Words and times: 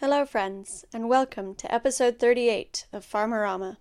Hello, 0.00 0.26
friends, 0.26 0.84
and 0.92 1.08
welcome 1.08 1.54
to 1.54 1.74
episode 1.74 2.18
38 2.18 2.86
of 2.92 3.02
Farmerama. 3.02 3.78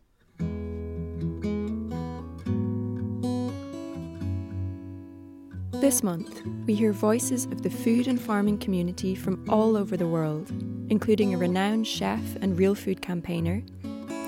This 5.81 6.03
month, 6.03 6.41
we 6.65 6.73
hear 6.73 6.93
voices 6.93 7.43
of 7.47 7.63
the 7.63 7.69
food 7.69 8.07
and 8.07 8.19
farming 8.19 8.59
community 8.59 9.13
from 9.13 9.43
all 9.49 9.75
over 9.75 9.97
the 9.97 10.07
world, 10.07 10.49
including 10.89 11.33
a 11.33 11.37
renowned 11.37 11.85
chef 11.85 12.37
and 12.37 12.57
real 12.57 12.75
food 12.75 13.01
campaigner, 13.01 13.61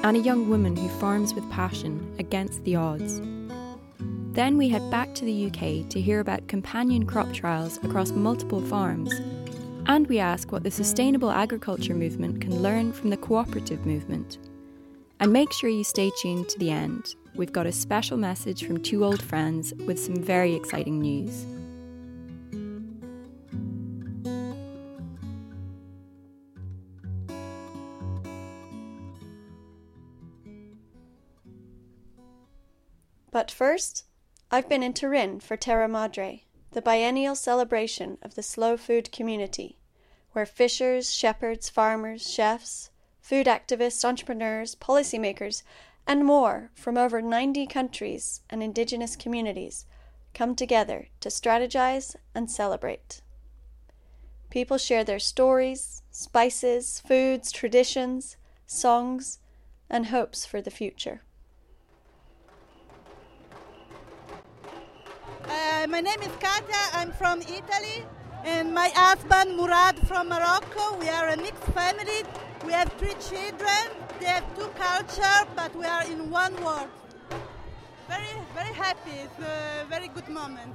and 0.03 0.17
a 0.17 0.19
young 0.19 0.49
woman 0.49 0.75
who 0.75 0.89
farms 0.99 1.33
with 1.33 1.49
passion 1.49 2.13
against 2.19 2.61
the 2.65 2.75
odds. 2.75 3.21
Then 4.33 4.57
we 4.57 4.67
head 4.67 4.91
back 4.91 5.15
to 5.15 5.23
the 5.23 5.45
UK 5.45 5.87
to 5.89 6.01
hear 6.01 6.19
about 6.19 6.49
companion 6.49 7.05
crop 7.05 7.31
trials 7.31 7.77
across 7.77 8.11
multiple 8.11 8.59
farms 8.59 9.13
and 9.87 10.05
we 10.07 10.19
ask 10.19 10.51
what 10.51 10.63
the 10.63 10.71
sustainable 10.71 11.31
agriculture 11.31 11.95
movement 11.95 12.41
can 12.41 12.61
learn 12.61 12.91
from 12.91 13.09
the 13.09 13.17
cooperative 13.17 13.85
movement. 13.85 14.37
And 15.19 15.31
make 15.31 15.51
sure 15.53 15.69
you 15.69 15.83
stay 15.83 16.11
tuned 16.21 16.49
to 16.49 16.59
the 16.59 16.69
end. 16.69 17.15
We've 17.35 17.53
got 17.53 17.65
a 17.65 17.71
special 17.71 18.17
message 18.17 18.65
from 18.65 18.83
two 18.83 19.03
old 19.03 19.21
friends 19.21 19.73
with 19.85 19.99
some 19.99 20.15
very 20.15 20.53
exciting 20.53 20.99
news. 20.99 21.45
But 33.31 33.51
first, 33.51 34.05
I've 34.49 34.67
been 34.67 34.83
in 34.83 34.93
Turin 34.93 35.39
for 35.39 35.55
Terra 35.55 35.87
Madre, 35.87 36.43
the 36.71 36.81
biennial 36.81 37.35
celebration 37.35 38.17
of 38.21 38.35
the 38.35 38.43
slow 38.43 38.77
food 38.77 39.11
community, 39.11 39.77
where 40.37 40.45
fishers, 40.45 41.11
shepherds, 41.11 41.67
farmers, 41.67 42.29
chefs, 42.31 42.91
food 43.19 43.47
activists, 43.47 44.05
entrepreneurs, 44.05 44.75
policymakers, 44.75 45.63
and 46.05 46.23
more 46.23 46.69
from 46.75 46.95
over 46.95 47.23
90 47.23 47.65
countries 47.65 48.41
and 48.47 48.61
indigenous 48.61 49.15
communities 49.15 49.87
come 50.35 50.53
together 50.53 51.07
to 51.19 51.29
strategize 51.29 52.15
and 52.35 52.51
celebrate. 52.51 53.21
People 54.51 54.77
share 54.77 55.03
their 55.03 55.17
stories, 55.17 56.03
spices, 56.11 57.01
foods, 57.07 57.51
traditions, 57.51 58.37
songs, 58.67 59.39
and 59.89 60.05
hopes 60.05 60.45
for 60.45 60.61
the 60.61 60.69
future. 60.69 61.23
Uh, 65.49 65.87
my 65.89 65.99
name 65.99 66.21
is 66.21 66.31
Katia. 66.39 66.83
I'm 66.93 67.11
from 67.11 67.41
Italy, 67.41 68.05
and 68.47 68.73
my 68.73 68.89
husband 68.95 69.57
Murad 69.57 69.97
from 70.07 70.29
Morocco. 70.29 70.97
We 70.99 71.09
are 71.09 71.27
a 71.27 71.37
mixed 71.37 71.69
family. 71.75 72.23
We 72.65 72.71
have 72.71 72.91
three 72.93 73.15
children. 73.29 73.83
They 74.19 74.27
have 74.27 74.45
two 74.55 74.69
cultures, 74.79 75.47
but 75.55 75.75
we 75.75 75.85
are 75.85 76.03
in 76.05 76.31
one 76.31 76.55
world. 76.63 76.87
Very, 78.07 78.33
very 78.55 78.73
happy. 78.73 79.11
It's 79.25 79.39
a 79.39 79.85
very 79.89 80.07
good 80.07 80.29
moment. 80.29 80.73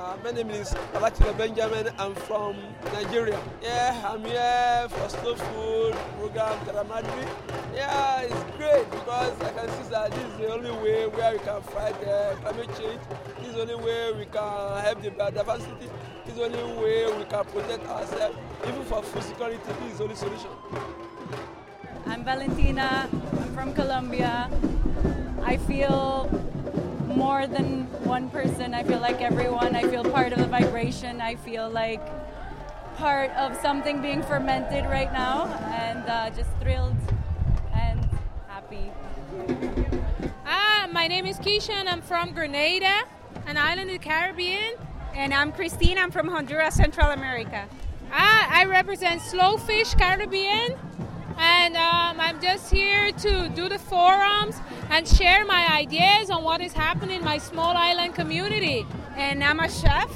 Uh, 0.00 0.16
my 0.24 0.30
name 0.30 0.48
is 0.48 0.72
Abatila 0.96 1.36
Benjamin. 1.36 1.92
I'm 1.98 2.14
from 2.14 2.56
Nigeria. 2.94 3.38
Yeah, 3.60 4.00
I'm 4.08 4.24
here 4.24 4.88
for 4.88 5.08
Slow 5.10 5.34
Food 5.36 5.94
Program 6.16 6.56
Terra 6.64 6.84
Madre. 6.84 7.28
Yeah, 7.74 8.22
it's 8.22 8.42
great 8.56 8.90
because 8.90 9.36
I 9.42 9.52
can 9.52 9.68
see 9.68 9.90
that 9.90 10.10
this 10.12 10.24
is 10.24 10.38
the 10.38 10.48
only 10.54 10.70
way 10.80 11.06
where 11.06 11.32
we 11.32 11.38
can 11.40 11.60
fight 11.60 11.92
uh, 12.08 12.34
climate 12.40 12.70
change. 12.80 13.00
This 13.40 13.48
is 13.48 13.54
the 13.56 13.60
only 13.60 13.74
way 13.74 14.12
we 14.16 14.24
can 14.24 14.80
help 14.80 15.02
the 15.02 15.10
biodiversity. 15.10 15.90
This 16.24 16.32
is 16.32 16.36
the 16.36 16.44
only 16.48 16.82
way 16.82 17.04
we 17.18 17.24
can 17.28 17.44
protect 17.44 17.86
ourselves. 17.86 18.38
Even 18.66 18.82
for 18.84 19.02
food 19.02 19.22
security, 19.22 19.60
this 19.84 19.92
is 19.92 19.98
the 19.98 20.04
only 20.04 20.16
solution. 20.16 20.50
I'm 22.06 22.24
Valentina. 22.24 23.06
I'm 23.12 23.52
from 23.52 23.74
Colombia. 23.74 24.48
I 25.44 25.58
feel 25.58 26.24
more 27.16 27.46
than 27.46 27.84
one 28.04 28.30
person. 28.30 28.74
I 28.74 28.82
feel 28.84 29.00
like 29.00 29.20
everyone. 29.20 29.76
I 29.76 29.82
feel 29.82 30.04
part 30.04 30.32
of 30.32 30.38
the 30.38 30.46
vibration. 30.46 31.20
I 31.20 31.36
feel 31.36 31.68
like 31.68 32.00
part 32.96 33.30
of 33.32 33.56
something 33.60 34.00
being 34.02 34.22
fermented 34.22 34.84
right 34.84 35.12
now, 35.12 35.46
and 35.72 36.08
uh, 36.08 36.30
just 36.30 36.50
thrilled 36.60 36.96
and 37.72 38.08
happy. 38.48 38.90
Ah, 40.46 40.88
my 40.92 41.06
name 41.08 41.26
is 41.26 41.38
Keisha, 41.38 41.70
and 41.70 41.88
I'm 41.88 42.02
from 42.02 42.32
Grenada, 42.32 43.04
an 43.46 43.56
island 43.56 43.90
in 43.90 43.96
the 43.96 44.04
Caribbean. 44.04 44.74
And 45.12 45.34
I'm 45.34 45.50
Christine. 45.50 45.98
I'm 45.98 46.12
from 46.12 46.28
Honduras, 46.28 46.76
Central 46.76 47.10
America. 47.10 47.68
Ah, 48.12 48.48
I 48.48 48.64
represent 48.64 49.20
Slowfish 49.20 49.98
Caribbean, 49.98 50.78
and 51.38 51.76
um, 51.76 52.20
I'm 52.20 52.40
just 52.40 52.72
here 52.72 53.12
to 53.12 53.48
do 53.50 53.68
the 53.68 53.78
forums 53.78 54.56
and 54.90 55.06
share 55.06 55.44
my 55.44 55.72
ideas 55.72 56.30
on 56.30 56.42
what 56.42 56.60
is 56.60 56.72
happening 56.72 57.18
in 57.18 57.24
my 57.24 57.38
small 57.38 57.76
island 57.76 58.14
community. 58.14 58.86
And 59.16 59.42
I'm 59.42 59.60
a 59.60 59.68
chef, 59.68 60.10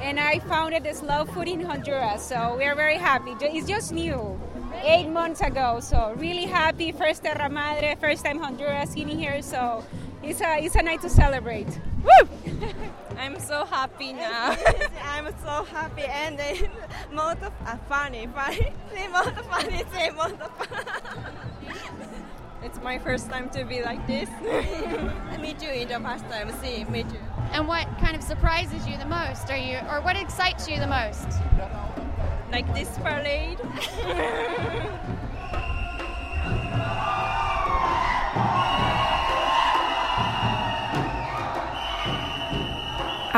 and 0.00 0.18
I 0.18 0.38
founded 0.40 0.84
this 0.84 0.98
Slow 0.98 1.24
Food 1.24 1.48
in 1.48 1.60
Honduras. 1.60 2.22
So 2.22 2.56
we 2.56 2.64
are 2.64 2.74
very 2.74 2.96
happy. 2.96 3.34
It's 3.40 3.68
just 3.68 3.92
new, 3.92 4.40
eight 4.82 5.08
months 5.08 5.40
ago. 5.40 5.80
So 5.80 6.14
really 6.16 6.46
happy. 6.46 6.92
First 6.92 7.24
Terra 7.24 7.48
Madre, 7.48 7.96
first 8.00 8.24
time 8.24 8.38
Honduras 8.38 8.94
in 8.94 9.08
here. 9.08 9.42
So 9.42 9.84
it's 10.22 10.40
a 10.40 10.64
it's 10.64 10.74
a 10.74 10.82
night 10.82 11.00
to 11.02 11.10
celebrate. 11.10 11.68
Woo! 12.02 12.28
I'm 13.18 13.38
so 13.40 13.64
happy 13.64 14.12
now. 14.12 14.56
I'm 15.04 15.26
so 15.42 15.64
happy 15.64 16.04
and 16.04 16.38
then 16.38 16.70
molto 17.12 17.52
uh, 17.66 17.76
funny, 17.88 18.28
funny. 18.28 18.72
Sì, 18.94 19.08
molto 19.08 19.42
funny, 19.42 19.84
sì, 19.92 20.10
molto 20.14 20.48
funny. 20.56 20.84
It's 22.62 22.80
my 22.82 22.98
first 22.98 23.30
time 23.30 23.48
to 23.50 23.64
be 23.64 23.82
like 23.82 24.04
this. 24.06 24.28
me 25.40 25.54
too, 25.54 25.70
in 25.70 25.88
the 25.88 26.00
past 26.00 26.24
time. 26.28 26.52
See, 26.60 26.84
me 26.84 27.04
too. 27.04 27.16
And 27.52 27.68
what 27.68 27.86
kind 27.98 28.16
of 28.16 28.22
surprises 28.22 28.86
you 28.86 28.96
the 28.98 29.06
most? 29.06 29.48
Are 29.48 29.56
you, 29.56 29.78
or 29.90 30.00
what 30.00 30.16
excites 30.16 30.68
you 30.68 30.78
the 30.78 30.86
most? 30.86 31.28
Like 32.50 32.66
this 32.74 32.90
parade. 32.98 33.58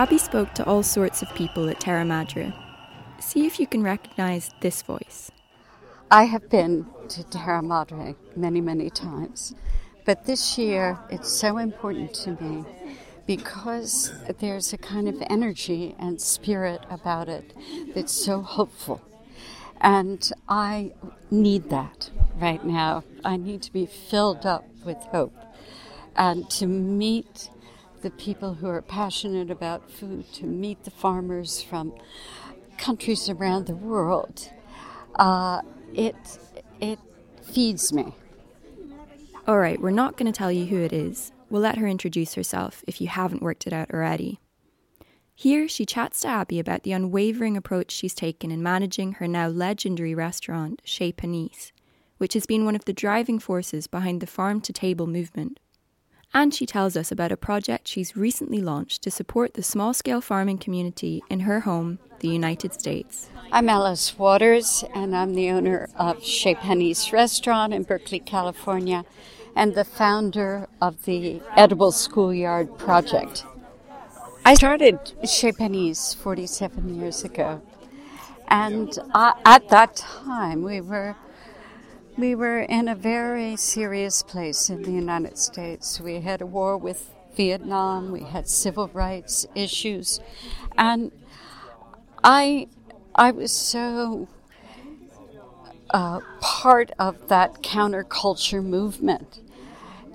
Abby 0.00 0.16
spoke 0.16 0.54
to 0.54 0.64
all 0.64 0.82
sorts 0.82 1.20
of 1.20 1.34
people 1.34 1.68
at 1.68 1.78
Terra 1.78 2.06
Madre. 2.06 2.54
See 3.18 3.44
if 3.44 3.60
you 3.60 3.66
can 3.66 3.82
recognize 3.82 4.50
this 4.60 4.80
voice. 4.80 5.30
I 6.10 6.24
have 6.24 6.48
been 6.48 6.86
to 7.10 7.22
Terra 7.22 7.60
Madre 7.60 8.14
many, 8.34 8.62
many 8.62 8.88
times, 8.88 9.54
but 10.06 10.24
this 10.24 10.56
year 10.56 10.98
it's 11.10 11.30
so 11.30 11.58
important 11.58 12.14
to 12.14 12.30
me 12.42 12.64
because 13.26 14.10
there's 14.38 14.72
a 14.72 14.78
kind 14.78 15.06
of 15.06 15.22
energy 15.28 15.94
and 15.98 16.18
spirit 16.18 16.80
about 16.88 17.28
it 17.28 17.52
that's 17.94 18.14
so 18.14 18.40
hopeful. 18.40 19.02
And 19.82 20.32
I 20.48 20.92
need 21.30 21.68
that 21.68 22.08
right 22.38 22.64
now. 22.64 23.04
I 23.22 23.36
need 23.36 23.60
to 23.64 23.72
be 23.74 23.84
filled 23.84 24.46
up 24.46 24.64
with 24.82 24.96
hope 25.12 25.36
and 26.16 26.48
to 26.52 26.66
meet 26.66 27.50
the 28.02 28.10
people 28.10 28.54
who 28.54 28.68
are 28.68 28.82
passionate 28.82 29.50
about 29.50 29.90
food, 29.90 30.32
to 30.34 30.46
meet 30.46 30.84
the 30.84 30.90
farmers 30.90 31.62
from 31.62 31.92
countries 32.78 33.28
around 33.28 33.66
the 33.66 33.76
world. 33.76 34.50
Uh, 35.16 35.60
it 35.94 36.16
it 36.80 36.98
feeds 37.42 37.92
me. 37.92 38.14
All 39.46 39.58
right, 39.58 39.80
we're 39.80 39.90
not 39.90 40.16
going 40.16 40.30
to 40.30 40.36
tell 40.36 40.52
you 40.52 40.66
who 40.66 40.78
it 40.78 40.92
is. 40.92 41.32
We'll 41.48 41.62
let 41.62 41.78
her 41.78 41.88
introduce 41.88 42.34
herself 42.34 42.84
if 42.86 43.00
you 43.00 43.08
haven't 43.08 43.42
worked 43.42 43.66
it 43.66 43.72
out 43.72 43.90
already. 43.92 44.38
Here, 45.34 45.66
she 45.68 45.86
chats 45.86 46.20
to 46.20 46.28
Abby 46.28 46.58
about 46.58 46.82
the 46.82 46.92
unwavering 46.92 47.56
approach 47.56 47.90
she's 47.90 48.14
taken 48.14 48.50
in 48.50 48.62
managing 48.62 49.12
her 49.14 49.26
now 49.26 49.48
legendary 49.48 50.14
restaurant, 50.14 50.82
Chez 50.84 51.12
Panisse, 51.12 51.72
which 52.18 52.34
has 52.34 52.44
been 52.44 52.66
one 52.66 52.76
of 52.76 52.84
the 52.84 52.92
driving 52.92 53.38
forces 53.38 53.86
behind 53.86 54.20
the 54.20 54.26
farm 54.26 54.60
to 54.60 54.72
table 54.72 55.06
movement. 55.06 55.58
And 56.32 56.54
she 56.54 56.64
tells 56.64 56.96
us 56.96 57.10
about 57.10 57.32
a 57.32 57.36
project 57.36 57.88
she's 57.88 58.16
recently 58.16 58.60
launched 58.60 59.02
to 59.02 59.10
support 59.10 59.54
the 59.54 59.64
small 59.64 59.92
scale 59.92 60.20
farming 60.20 60.58
community 60.58 61.24
in 61.28 61.40
her 61.40 61.60
home, 61.60 61.98
the 62.20 62.28
United 62.28 62.72
States. 62.72 63.28
I'm 63.50 63.68
Alice 63.68 64.16
Waters, 64.16 64.84
and 64.94 65.16
I'm 65.16 65.34
the 65.34 65.50
owner 65.50 65.88
of 65.96 66.22
Chez 66.22 66.54
Panisse 66.54 67.12
Restaurant 67.12 67.74
in 67.74 67.82
Berkeley, 67.82 68.20
California, 68.20 69.04
and 69.56 69.74
the 69.74 69.84
founder 69.84 70.68
of 70.80 71.04
the 71.04 71.42
Edible 71.56 71.90
Schoolyard 71.90 72.78
Project. 72.78 73.44
I 74.44 74.54
started 74.54 75.00
Chez 75.24 75.50
Panisse 75.52 76.14
47 76.14 76.94
years 77.00 77.24
ago, 77.24 77.60
and 78.46 78.96
uh, 79.14 79.32
at 79.44 79.68
that 79.70 79.96
time 79.96 80.62
we 80.62 80.80
were 80.80 81.16
we 82.20 82.34
were 82.34 82.60
in 82.60 82.86
a 82.86 82.94
very 82.94 83.56
serious 83.56 84.22
place 84.22 84.68
in 84.68 84.82
the 84.82 84.90
United 84.90 85.38
States. 85.38 85.98
We 85.98 86.20
had 86.20 86.42
a 86.42 86.46
war 86.46 86.76
with 86.76 87.10
Vietnam, 87.34 88.12
we 88.12 88.24
had 88.24 88.46
civil 88.46 88.88
rights 88.88 89.46
issues, 89.54 90.20
and 90.76 91.12
I 92.22 92.68
I 93.14 93.30
was 93.30 93.52
so 93.52 94.28
uh, 95.88 96.20
part 96.40 96.90
of 96.98 97.28
that 97.28 97.62
counterculture 97.62 98.62
movement 98.62 99.40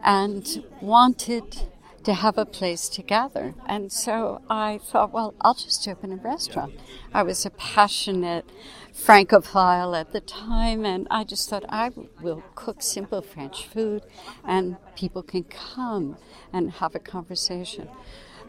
and 0.04 0.63
wanted 0.81 1.63
to 2.06 2.13
have 2.13 2.38
a 2.38 2.46
place 2.46 2.88
to 2.90 3.02
gather. 3.02 3.56
And 3.66 3.92
so 3.92 4.42
I 4.50 4.78
thought, 4.78 5.12
well, 5.12 5.34
I'll 5.42 5.56
just 5.56 5.88
open 5.88 6.12
a 6.13 6.18
restaurant. 6.18 6.74
I 7.13 7.24
was 7.24 7.46
a 7.46 7.50
passionate 7.50 8.50
Francophile 8.94 9.96
at 9.96 10.13
the 10.13 10.22
time, 10.22 10.86
and 10.86 11.07
I 11.12 11.24
just 11.24 11.50
thought 11.50 11.66
I 11.68 11.92
will 12.22 12.44
cook 12.54 12.81
simple 12.81 13.22
French 13.22 13.68
food 13.68 14.04
and 14.46 14.78
people 14.96 15.22
can 15.22 15.44
come 15.44 16.18
and 16.54 16.72
have 16.74 16.96
a 16.96 17.00
conversation. 17.00 17.90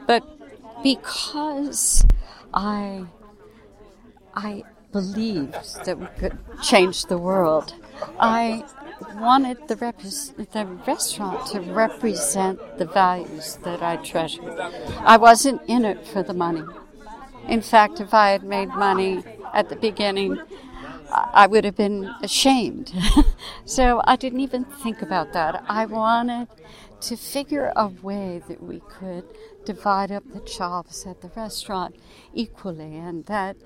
But 0.06 0.22
because 0.82 2.04
I 2.54 3.06
I 4.34 4.64
believed 4.92 5.84
that 5.86 5.98
we 5.98 6.06
could 6.18 6.38
change 6.62 7.06
the 7.06 7.18
world, 7.18 7.74
I 8.18 8.64
wanted 9.16 9.68
the, 9.68 9.76
rep- 9.76 9.98
the 9.98 10.66
restaurant 10.86 11.46
to 11.48 11.60
represent 11.60 12.78
the 12.78 12.86
values 12.86 13.58
that 13.64 13.82
I 13.82 13.96
treasured. 13.96 14.58
I 15.00 15.16
wasn't 15.16 15.62
in 15.66 15.84
it 15.84 16.06
for 16.06 16.22
the 16.22 16.34
money. 16.34 16.62
In 17.48 17.62
fact, 17.62 18.00
if 18.00 18.12
I 18.12 18.30
had 18.30 18.42
made 18.42 18.68
money 18.68 19.22
at 19.54 19.68
the 19.68 19.76
beginning, 19.76 20.38
I 21.10 21.46
would 21.46 21.64
have 21.64 21.76
been 21.76 22.12
ashamed. 22.22 22.92
so 23.64 24.02
I 24.04 24.16
didn't 24.16 24.40
even 24.40 24.64
think 24.64 25.02
about 25.02 25.32
that. 25.32 25.64
I 25.68 25.86
wanted 25.86 26.48
to 27.02 27.16
figure 27.16 27.72
a 27.76 27.88
way 27.88 28.42
that 28.48 28.62
we 28.62 28.80
could 28.88 29.24
divide 29.64 30.10
up 30.10 30.24
the 30.32 30.40
jobs 30.40 31.06
at 31.06 31.20
the 31.20 31.30
restaurant 31.36 31.96
equally 32.32 32.96
and 32.96 33.26
that 33.26 33.56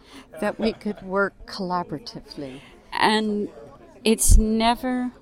that 0.40 0.58
we 0.58 0.72
could 0.72 1.00
work 1.02 1.46
collaboratively. 1.46 2.60
And 2.92 3.48
it's 4.04 4.36
never 4.36 5.12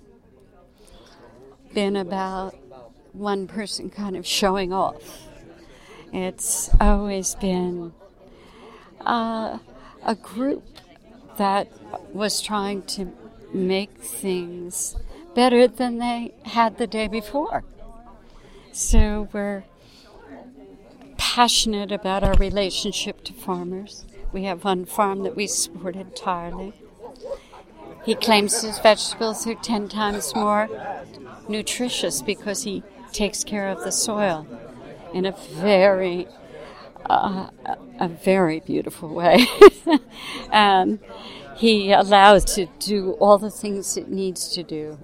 been 1.75 1.97
about 1.97 2.55
one 3.13 3.47
person 3.47 3.91
kind 3.91 4.17
of 4.17 4.27
showing 4.27 4.73
off. 4.73 5.29
It's 6.13 6.71
always 6.81 7.35
been 7.35 7.93
uh, 9.01 9.59
a 10.05 10.15
group 10.15 10.65
that 11.37 11.69
was 12.13 12.41
trying 12.41 12.83
to 12.83 13.13
make 13.53 13.99
things 13.99 14.97
better 15.35 15.69
than 15.69 15.99
they 15.99 16.35
had 16.45 16.79
the 16.79 16.87
day 16.87 17.09
before. 17.09 17.65
So 18.73 19.29
we're 19.33 19.65
passionate 21.17 21.93
about 21.93 22.23
our 22.23 22.35
relationship 22.35 23.25
to 23.25 23.33
farmers. 23.33 24.05
We 24.33 24.45
have 24.45 24.65
one 24.65 24.85
farm 24.85 25.23
that 25.25 25.37
we 25.37 25.47
support 25.47 25.97
entirely. 25.97 26.73
He 28.09 28.15
claims 28.15 28.63
his 28.63 28.79
vegetables 28.79 29.47
are 29.47 29.55
10 29.55 29.89
times 29.91 30.35
more 30.35 30.67
nutritious 31.47 32.23
because 32.23 32.63
he 32.63 32.83
takes 33.13 33.45
care 33.45 33.69
of 33.69 33.85
the 33.85 33.93
soil 33.93 34.47
in 35.13 35.27
a 35.27 35.33
very 35.33 36.27
uh, 37.05 37.51
a 38.01 38.09
very 38.09 38.61
beautiful 38.61 39.11
way. 39.11 39.47
and 40.51 41.01
he 41.57 41.93
allows 41.93 42.47
to 42.55 42.69
do 42.79 43.13
all 43.21 43.37
the 43.37 43.51
things 43.51 43.99
it 43.99 44.09
needs 44.09 44.49
to 44.55 44.63
do. 44.63 44.99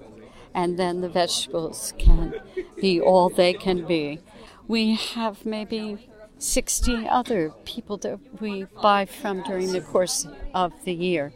And 0.55 0.79
then 0.79 1.01
the 1.01 1.09
vegetables 1.09 1.93
can 1.99 2.33
be 2.81 2.99
all 2.99 3.29
they 3.29 3.53
can 3.53 3.85
be. 3.85 4.19
We 4.67 4.95
have 4.95 5.45
maybe 5.45 6.09
60 6.39 7.07
other 7.07 7.53
people 7.65 7.97
that 7.97 8.41
we 8.41 8.65
buy 8.81 9.05
from 9.05 9.43
during 9.43 9.73
the 9.73 9.81
course 9.81 10.25
of 10.55 10.73
the 10.85 10.93
year, 10.95 11.33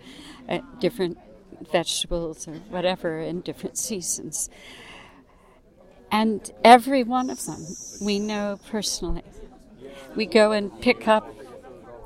at 0.48 0.80
different 0.80 1.20
vegetables 1.72 2.48
or 2.48 2.56
whatever 2.70 3.20
in 3.20 3.42
different 3.42 3.78
seasons. 3.78 4.50
And 6.12 6.52
every 6.64 7.04
one 7.04 7.30
of 7.30 7.46
them 7.46 7.66
we 8.02 8.20
know 8.20 8.60
personally. 8.70 9.24
We 10.16 10.26
go 10.26 10.52
and 10.52 10.82
pick 10.82 11.08
up 11.08 11.36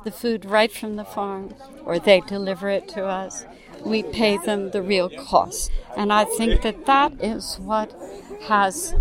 the 0.03 0.11
food 0.11 0.45
right 0.45 0.71
from 0.71 0.97
the 0.97 1.05
farm, 1.05 1.55
or 1.85 1.97
they 2.00 2.19
deliver 2.21 2.69
it 2.69 2.89
to 2.89 3.05
us. 3.05 3.45
We 3.85 4.03
pay 4.03 4.38
them 4.38 4.71
the 4.71 4.81
real 4.81 5.09
cost. 5.09 5.71
And 5.95 6.11
I 6.11 6.25
think 6.25 6.61
that 6.63 6.85
that 6.85 7.13
is 7.23 7.57
what 7.59 7.94
has 8.44 8.94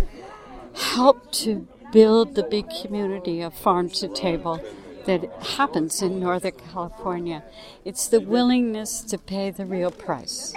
helped 0.73 1.33
to 1.43 1.67
build 1.91 2.35
the 2.35 2.43
big 2.43 2.69
community 2.81 3.41
of 3.41 3.53
farm 3.53 3.89
to 3.89 4.07
table 4.07 4.61
that 5.05 5.29
happens 5.57 6.01
in 6.01 6.19
Northern 6.19 6.53
California. 6.71 7.43
It's 7.83 8.07
the 8.07 8.21
willingness 8.21 9.01
to 9.01 9.17
pay 9.17 9.51
the 9.51 9.65
real 9.65 9.91
price. 9.91 10.53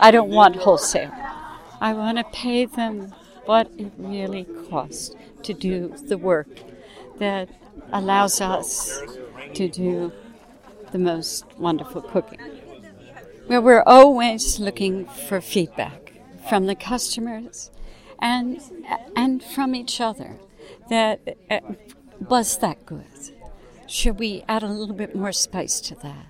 I 0.00 0.10
don't 0.10 0.30
want 0.30 0.56
wholesale. 0.56 1.12
I 1.80 1.92
want 1.92 2.18
to 2.18 2.24
pay 2.24 2.64
them 2.66 3.12
what 3.44 3.70
it 3.76 3.92
really 3.98 4.44
costs 4.70 5.14
to 5.42 5.52
do 5.52 5.94
the 6.08 6.18
work 6.18 6.48
that 7.18 7.48
allows 7.92 8.40
us 8.40 9.02
to 9.54 9.68
do 9.68 10.12
the 10.92 10.98
most 10.98 11.44
wonderful 11.58 12.02
cooking. 12.02 12.40
Well, 13.48 13.60
we're 13.60 13.82
always 13.82 14.58
looking 14.58 15.06
for 15.06 15.40
feedback 15.40 16.14
from 16.48 16.66
the 16.66 16.74
customers 16.74 17.70
and 18.18 18.60
and 19.14 19.42
from 19.42 19.74
each 19.74 20.00
other. 20.00 20.38
That 20.88 21.36
uh, 21.50 21.60
was 22.28 22.58
that 22.58 22.86
good. 22.86 23.04
Should 23.86 24.18
we 24.18 24.44
add 24.48 24.62
a 24.62 24.68
little 24.68 24.94
bit 24.94 25.14
more 25.14 25.32
spice 25.32 25.80
to 25.82 25.94
that? 25.96 26.26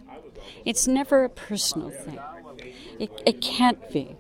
It's 0.65 0.87
never 0.89 1.25
a 1.25 1.29
personal 1.29 1.91
thing. 1.91 2.19
It, 2.99 3.11
it 3.27 3.41
can't 3.41 3.91
be. 3.91 4.17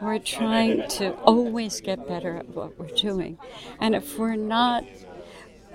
We're 0.00 0.18
trying 0.18 0.88
to 0.90 1.14
always 1.20 1.80
get 1.80 2.06
better 2.06 2.36
at 2.36 2.48
what 2.50 2.78
we're 2.78 2.94
doing. 2.94 3.38
And 3.80 3.94
if 3.94 4.18
we're 4.18 4.36
not 4.36 4.84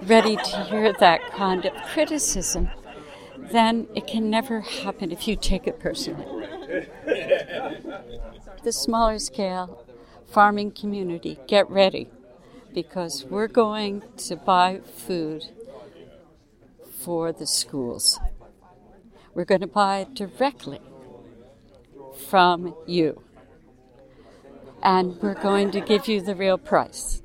ready 0.03 0.36
to 0.36 0.63
hear 0.69 0.94
that 0.94 1.21
kind 1.31 1.65
of 1.65 1.74
criticism, 1.88 2.69
then 3.38 3.88
it 3.95 4.07
can 4.07 4.30
never 4.30 4.62
happen 4.62 5.12
if 5.12 5.27
you 5.27 5.36
take 5.36 5.68
it 5.68 5.80
personally. 5.80 6.25
The 8.63 8.71
smaller 8.71 9.18
scale 9.19 9.86
farming 10.27 10.71
community, 10.71 11.39
get 11.48 11.69
ready 11.69 12.09
because 12.73 13.25
we're 13.25 13.47
going 13.47 14.03
to 14.18 14.35
buy 14.35 14.81
food 14.97 15.44
for 17.00 17.31
the 17.31 17.47
schools. 17.47 18.19
We're 19.33 19.45
going 19.45 19.62
to 19.62 19.68
buy 19.68 20.07
directly 20.13 20.79
from 22.27 22.75
you. 22.86 23.24
And 24.84 25.22
we're 25.22 25.41
going 25.41 25.72
to 25.72 25.81
give 25.81 26.07
you 26.07 26.22
the 26.22 26.36
real 26.36 26.57
price. 26.57 27.22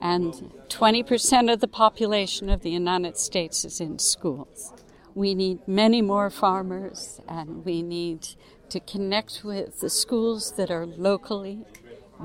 And 0.00 0.52
20% 0.68 1.52
of 1.52 1.60
the 1.60 1.68
population 1.68 2.48
of 2.48 2.62
the 2.62 2.70
United 2.70 3.16
States 3.16 3.64
is 3.64 3.80
in 3.80 3.98
schools. 3.98 4.72
We 5.14 5.34
need 5.34 5.66
many 5.68 6.02
more 6.02 6.30
farmers, 6.30 7.20
and 7.28 7.64
we 7.64 7.82
need 7.82 8.28
to 8.70 8.80
connect 8.80 9.42
with 9.44 9.80
the 9.80 9.90
schools 9.90 10.52
that 10.56 10.70
are 10.70 10.86
locally 10.86 11.60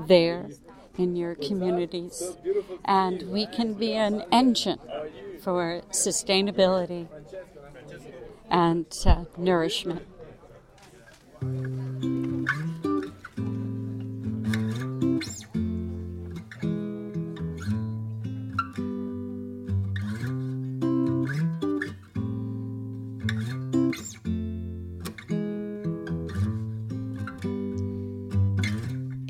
there 0.06 0.48
in 0.98 1.16
your 1.16 1.34
communities. 1.36 2.36
And 2.84 3.22
we 3.30 3.46
can 3.46 3.74
be 3.74 3.94
an 3.94 4.24
engine 4.30 4.80
for 5.40 5.82
sustainability 5.90 7.08
and 8.50 8.86
uh, 9.06 9.24
nourishment. 9.36 10.02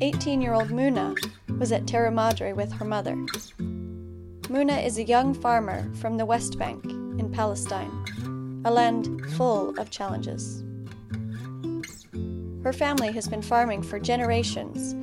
18 0.01 0.41
year 0.41 0.53
old 0.53 0.69
Muna 0.69 1.15
was 1.59 1.73
at 1.73 1.85
Terra 1.85 2.09
Madre 2.09 2.53
with 2.53 2.71
her 2.71 2.85
mother. 2.85 3.15
Muna 4.47 4.83
is 4.83 4.97
a 4.97 5.03
young 5.03 5.33
farmer 5.33 5.93
from 5.95 6.15
the 6.15 6.25
West 6.25 6.57
Bank 6.57 6.85
in 6.85 7.29
Palestine, 7.31 7.91
a 8.65 8.71
land 8.71 9.29
full 9.33 9.77
of 9.77 9.91
challenges. 9.91 10.63
Her 12.63 12.71
family 12.71 13.11
has 13.11 13.27
been 13.27 13.41
farming 13.41 13.83
for 13.83 13.99
generations, 13.99 14.93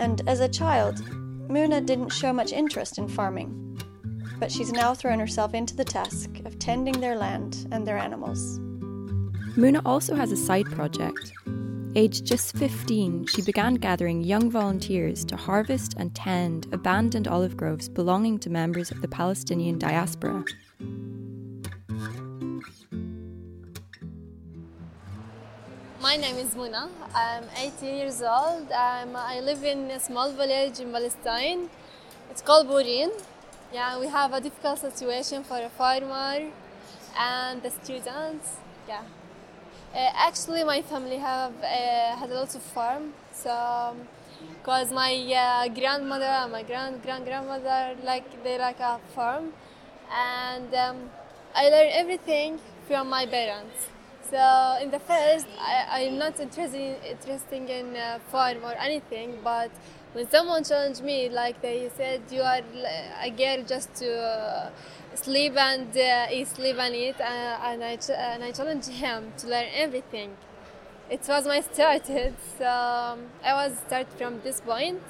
and 0.00 0.26
as 0.26 0.40
a 0.40 0.48
child, 0.48 0.96
Muna 1.48 1.84
didn't 1.84 2.10
show 2.10 2.32
much 2.32 2.52
interest 2.52 2.96
in 2.96 3.06
farming, 3.06 3.78
but 4.38 4.50
she's 4.50 4.72
now 4.72 4.94
thrown 4.94 5.18
herself 5.18 5.52
into 5.52 5.76
the 5.76 5.84
task 5.84 6.30
of 6.46 6.58
tending 6.58 7.00
their 7.00 7.16
land 7.16 7.68
and 7.70 7.86
their 7.86 7.98
animals. 7.98 8.58
Muna 9.56 9.82
also 9.84 10.14
has 10.14 10.32
a 10.32 10.36
side 10.36 10.66
project 10.66 11.32
Aged 11.94 12.26
just 12.26 12.54
15, 12.56 13.26
she 13.26 13.42
began 13.42 13.74
gathering 13.74 14.22
young 14.22 14.50
volunteers 14.50 15.24
to 15.24 15.36
harvest 15.36 15.94
and 15.96 16.14
tend 16.14 16.66
abandoned 16.72 17.26
olive 17.26 17.56
groves 17.56 17.88
belonging 17.88 18.38
to 18.40 18.50
members 18.50 18.90
of 18.90 19.00
the 19.00 19.08
Palestinian 19.08 19.78
diaspora. 19.78 20.44
My 26.00 26.16
name 26.16 26.36
is 26.36 26.54
Muna. 26.54 26.88
I'm 27.14 27.44
18 27.56 27.96
years 27.96 28.22
old. 28.22 28.70
I'm, 28.70 29.16
I 29.16 29.40
live 29.40 29.64
in 29.64 29.90
a 29.90 29.98
small 29.98 30.30
village 30.32 30.80
in 30.80 30.92
Palestine. 30.92 31.70
It's 32.30 32.42
called 32.42 32.68
Burin. 32.68 33.10
Yeah, 33.72 33.98
we 33.98 34.06
have 34.08 34.32
a 34.32 34.40
difficult 34.40 34.78
situation 34.78 35.42
for 35.42 35.58
a 35.58 35.68
farmer 35.70 36.50
and 37.18 37.62
the 37.62 37.70
students. 37.70 38.56
Yeah. 38.86 39.02
Uh, 39.94 40.10
actually, 40.14 40.64
my 40.64 40.82
family 40.82 41.16
have 41.16 41.52
uh, 41.62 42.16
had 42.16 42.30
a 42.30 42.34
lot 42.34 42.54
of 42.54 42.62
farm. 42.62 43.12
So, 43.32 43.96
because 44.58 44.92
my 44.92 45.12
uh, 45.14 45.68
grandmother 45.68 46.24
and 46.42 46.52
my 46.52 46.62
grand 46.62 47.02
grand 47.02 47.24
grandmother 47.24 47.96
like 48.04 48.26
they 48.44 48.58
like 48.58 48.80
a 48.80 48.98
farm, 49.14 49.52
and 50.12 50.74
um, 50.74 50.96
I 51.54 51.68
learned 51.70 51.92
everything 51.92 52.58
from 52.86 53.08
my 53.08 53.26
parents. 53.26 53.88
So 54.30 54.78
in 54.82 54.90
the 54.90 54.98
first, 55.00 55.46
I, 55.58 56.02
I'm 56.02 56.18
not 56.18 56.38
interested 56.38 56.96
interested 57.08 57.70
in 57.70 57.96
uh, 57.96 58.18
farm 58.30 58.58
or 58.62 58.74
anything, 58.78 59.38
but 59.42 59.70
when 60.12 60.28
someone 60.30 60.64
challenged 60.64 61.02
me, 61.02 61.28
like 61.30 61.62
they 61.62 61.90
said, 61.96 62.20
you 62.30 62.42
are 62.42 62.60
a 63.22 63.30
girl 63.30 63.64
just 63.66 63.94
to 63.96 64.08
uh, 64.20 64.70
sleep 65.24 65.56
and 65.56 65.96
uh, 65.96 66.26
eat, 66.32 66.48
sleep 66.48 66.76
and 66.78 66.94
eat, 66.94 67.20
uh, 67.20 67.58
and 67.68 67.84
I 67.84 67.96
ch- 67.96 68.10
and 68.28 68.44
I 68.44 68.50
challenged 68.52 68.88
him 68.88 69.32
to 69.38 69.46
learn 69.48 69.66
everything. 69.74 70.30
It 71.10 71.22
was 71.28 71.46
my 71.46 71.60
started, 71.60 72.34
so 72.58 72.66
um, 72.68 73.20
I 73.44 73.52
was 73.60 73.78
start 73.86 74.08
from 74.18 74.40
this 74.42 74.60
point. 74.60 75.02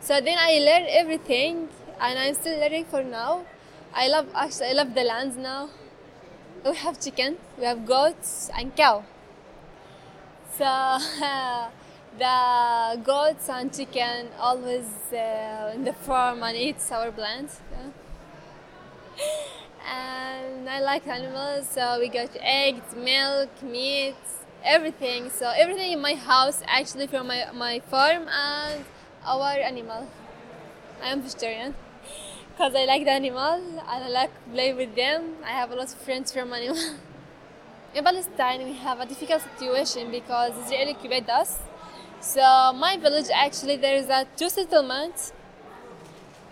So 0.00 0.20
then 0.20 0.38
I 0.38 0.52
learned 0.68 0.88
everything, 1.02 1.68
and 2.00 2.18
I'm 2.18 2.34
still 2.34 2.58
learning 2.60 2.86
for 2.86 3.02
now. 3.02 3.44
I 3.94 4.08
love 4.08 4.26
actually 4.34 4.68
I 4.68 4.72
love 4.72 4.94
the 4.94 5.04
lands 5.04 5.36
now. 5.36 5.70
We 6.64 6.76
have 6.76 7.00
chicken, 7.00 7.38
we 7.58 7.64
have 7.64 7.86
goats 7.86 8.50
and 8.58 8.74
cow. 8.76 9.04
So 10.56 10.64
the 12.18 13.00
goats 13.04 13.48
and 13.48 13.72
chicken 13.72 14.28
always 14.40 14.88
uh, 15.12 15.72
in 15.74 15.84
the 15.84 15.92
farm 15.92 16.42
and 16.42 16.56
eats 16.56 16.90
our 16.92 17.10
plants. 17.12 17.60
Yeah. 17.72 17.90
And 19.88 20.68
I 20.68 20.80
like 20.80 21.06
animals, 21.06 21.68
so 21.68 21.98
we 22.00 22.08
got 22.08 22.30
eggs, 22.40 22.94
milk, 22.96 23.50
meat, 23.62 24.16
everything. 24.64 25.30
So 25.30 25.52
everything 25.56 25.92
in 25.92 26.00
my 26.00 26.14
house 26.14 26.62
actually 26.66 27.06
from 27.06 27.28
my, 27.28 27.46
my 27.54 27.80
farm 27.80 28.26
and 28.28 28.84
our 29.24 29.52
animal. 29.52 30.08
I 31.02 31.10
am 31.10 31.22
vegetarian 31.22 31.74
because 32.50 32.74
I 32.74 32.84
like 32.84 33.04
the 33.04 33.12
animal 33.12 33.54
and 33.54 33.80
I 34.04 34.08
like 34.08 34.30
play 34.52 34.72
with 34.72 34.94
them. 34.96 35.36
I 35.44 35.50
have 35.50 35.70
a 35.70 35.76
lot 35.76 35.92
of 35.92 35.98
friends 36.00 36.32
from 36.32 36.52
animal. 36.52 36.76
in 37.94 38.04
Palestine, 38.04 38.64
we 38.64 38.72
have 38.74 39.00
a 39.00 39.06
difficult 39.06 39.42
situation 39.42 40.10
because 40.10 40.52
Israel 40.64 40.94
occupied 40.96 41.30
us. 41.30 41.58
So 42.20 42.40
my 42.74 42.96
village 42.96 43.26
actually 43.32 43.76
there 43.76 43.96
is 43.96 44.08
a 44.08 44.26
two 44.36 44.48
settlements 44.48 45.32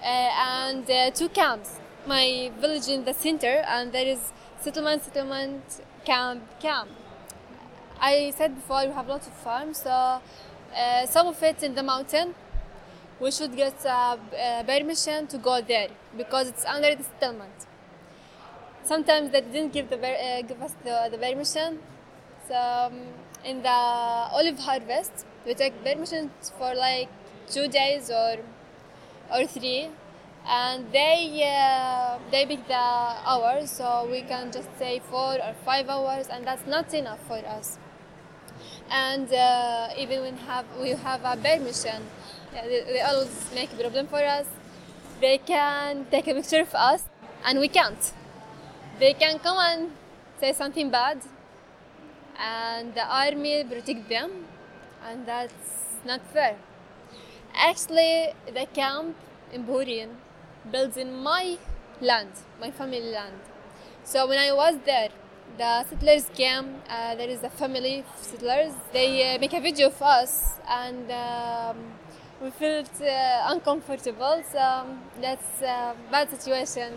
uh, 0.03 0.07
and 0.07 0.89
uh, 0.89 1.11
two 1.11 1.29
camps. 1.31 1.81
My 2.07 2.51
village 2.61 2.89
in 2.89 3.05
the 3.05 3.15
center 3.15 3.65
and 3.67 3.91
there 3.91 4.07
is 4.07 4.33
settlement, 4.61 5.03
settlement, 5.05 5.63
camp, 6.05 6.43
camp. 6.61 6.91
I 7.99 8.31
said 8.37 8.55
before 8.55 8.87
we 8.87 8.93
have 8.93 9.09
lots 9.09 9.27
of 9.27 9.33
farms, 9.33 9.79
so 9.79 9.91
uh, 9.91 11.07
some 11.07 11.29
of 11.29 11.43
it 11.43 11.63
in 11.63 11.75
the 11.75 11.83
mountain. 11.83 12.35
We 13.21 13.31
should 13.31 13.57
get 13.57 13.87
uh, 13.87 14.17
permission 14.67 15.29
to 15.29 15.39
go 15.39 15.63
there 15.63 15.89
because 16.17 16.49
it's 16.49 16.65
under 16.67 16.95
the 16.95 17.05
settlement. 17.05 17.55
Sometimes 18.83 19.31
they 19.31 19.41
didn't 19.41 19.73
give 19.73 19.89
the 19.89 19.97
uh, 19.97 20.43
give 20.43 20.61
us 20.61 20.75
the, 20.85 21.09
the 21.11 21.17
permission. 21.17 21.79
So 22.49 22.55
um, 22.55 22.95
in 23.45 23.63
the 23.63 23.71
olive 23.71 24.59
harvest, 24.59 25.25
we 25.47 25.55
take 25.55 25.83
permission 25.83 26.31
for 26.59 26.75
like 26.75 27.09
two 27.49 27.69
days 27.69 28.11
or 28.11 28.37
or 29.33 29.47
three, 29.47 29.89
and 30.47 30.93
they 30.93 31.43
uh, 31.43 32.19
they 32.31 32.45
pick 32.47 32.67
the 32.69 32.75
hours, 32.75 33.71
so 33.71 34.07
we 34.11 34.23
can 34.23 34.53
just 34.53 34.69
say 34.79 35.01
four 35.11 35.35
or 35.35 35.55
five 35.65 35.89
hours, 35.89 36.29
and 36.29 36.47
that's 36.47 36.67
not 36.67 36.93
enough 36.93 37.21
for 37.27 37.39
us. 37.47 37.79
And 38.91 39.33
uh, 39.33 39.89
even 39.99 40.23
when 40.23 40.37
have 40.37 40.67
we 40.81 40.91
have 40.91 41.25
a 41.25 41.37
permission, 41.37 42.03
they, 42.53 42.85
they 42.87 43.01
always 43.01 43.51
make 43.55 43.73
a 43.73 43.77
problem 43.77 44.07
for 44.07 44.23
us. 44.23 44.47
They 45.21 45.39
can 45.39 46.07
take 46.11 46.29
a 46.29 46.35
picture 46.35 46.61
of 46.61 46.75
us, 46.75 47.05
and 47.45 47.59
we 47.59 47.69
can't. 47.69 48.13
They 48.99 49.15
can 49.15 49.39
come 49.39 49.59
and 49.59 49.91
say 50.41 50.53
something 50.53 50.91
bad, 50.91 51.23
and 52.39 52.95
the 52.95 53.07
army 53.07 53.65
protect 53.65 54.09
them, 54.09 54.31
and 55.07 55.27
that's 55.27 55.97
not 56.05 56.21
fair. 56.33 56.57
Actually, 57.55 58.35
the 58.53 58.67
camp 58.75 59.17
in 59.53 59.65
Burin 59.65 60.11
built 60.71 60.97
in 60.97 61.23
my 61.23 61.59
land, 62.01 62.31
my 62.61 62.71
family 62.71 63.01
land. 63.01 63.35
So 64.05 64.27
when 64.27 64.39
I 64.39 64.53
was 64.53 64.77
there, 64.85 65.09
the 65.59 65.85
settlers 65.85 66.29
came. 66.35 66.77
Uh, 66.89 67.15
there 67.15 67.29
is 67.29 67.43
a 67.43 67.51
family 67.51 68.01
of 68.01 68.07
settlers. 68.21 68.73
They 68.93 69.35
uh, 69.35 69.39
make 69.39 69.53
a 69.53 69.61
video 69.61 69.89
of 69.89 70.03
us, 70.03 70.59
and 70.69 71.11
um, 71.11 71.77
we 72.43 72.51
felt 72.51 72.91
uh, 73.01 73.47
uncomfortable. 73.47 74.43
So 74.51 74.59
um, 74.59 75.01
that's 75.21 75.63
a 75.63 75.95
bad 76.11 76.31
situation. 76.31 76.93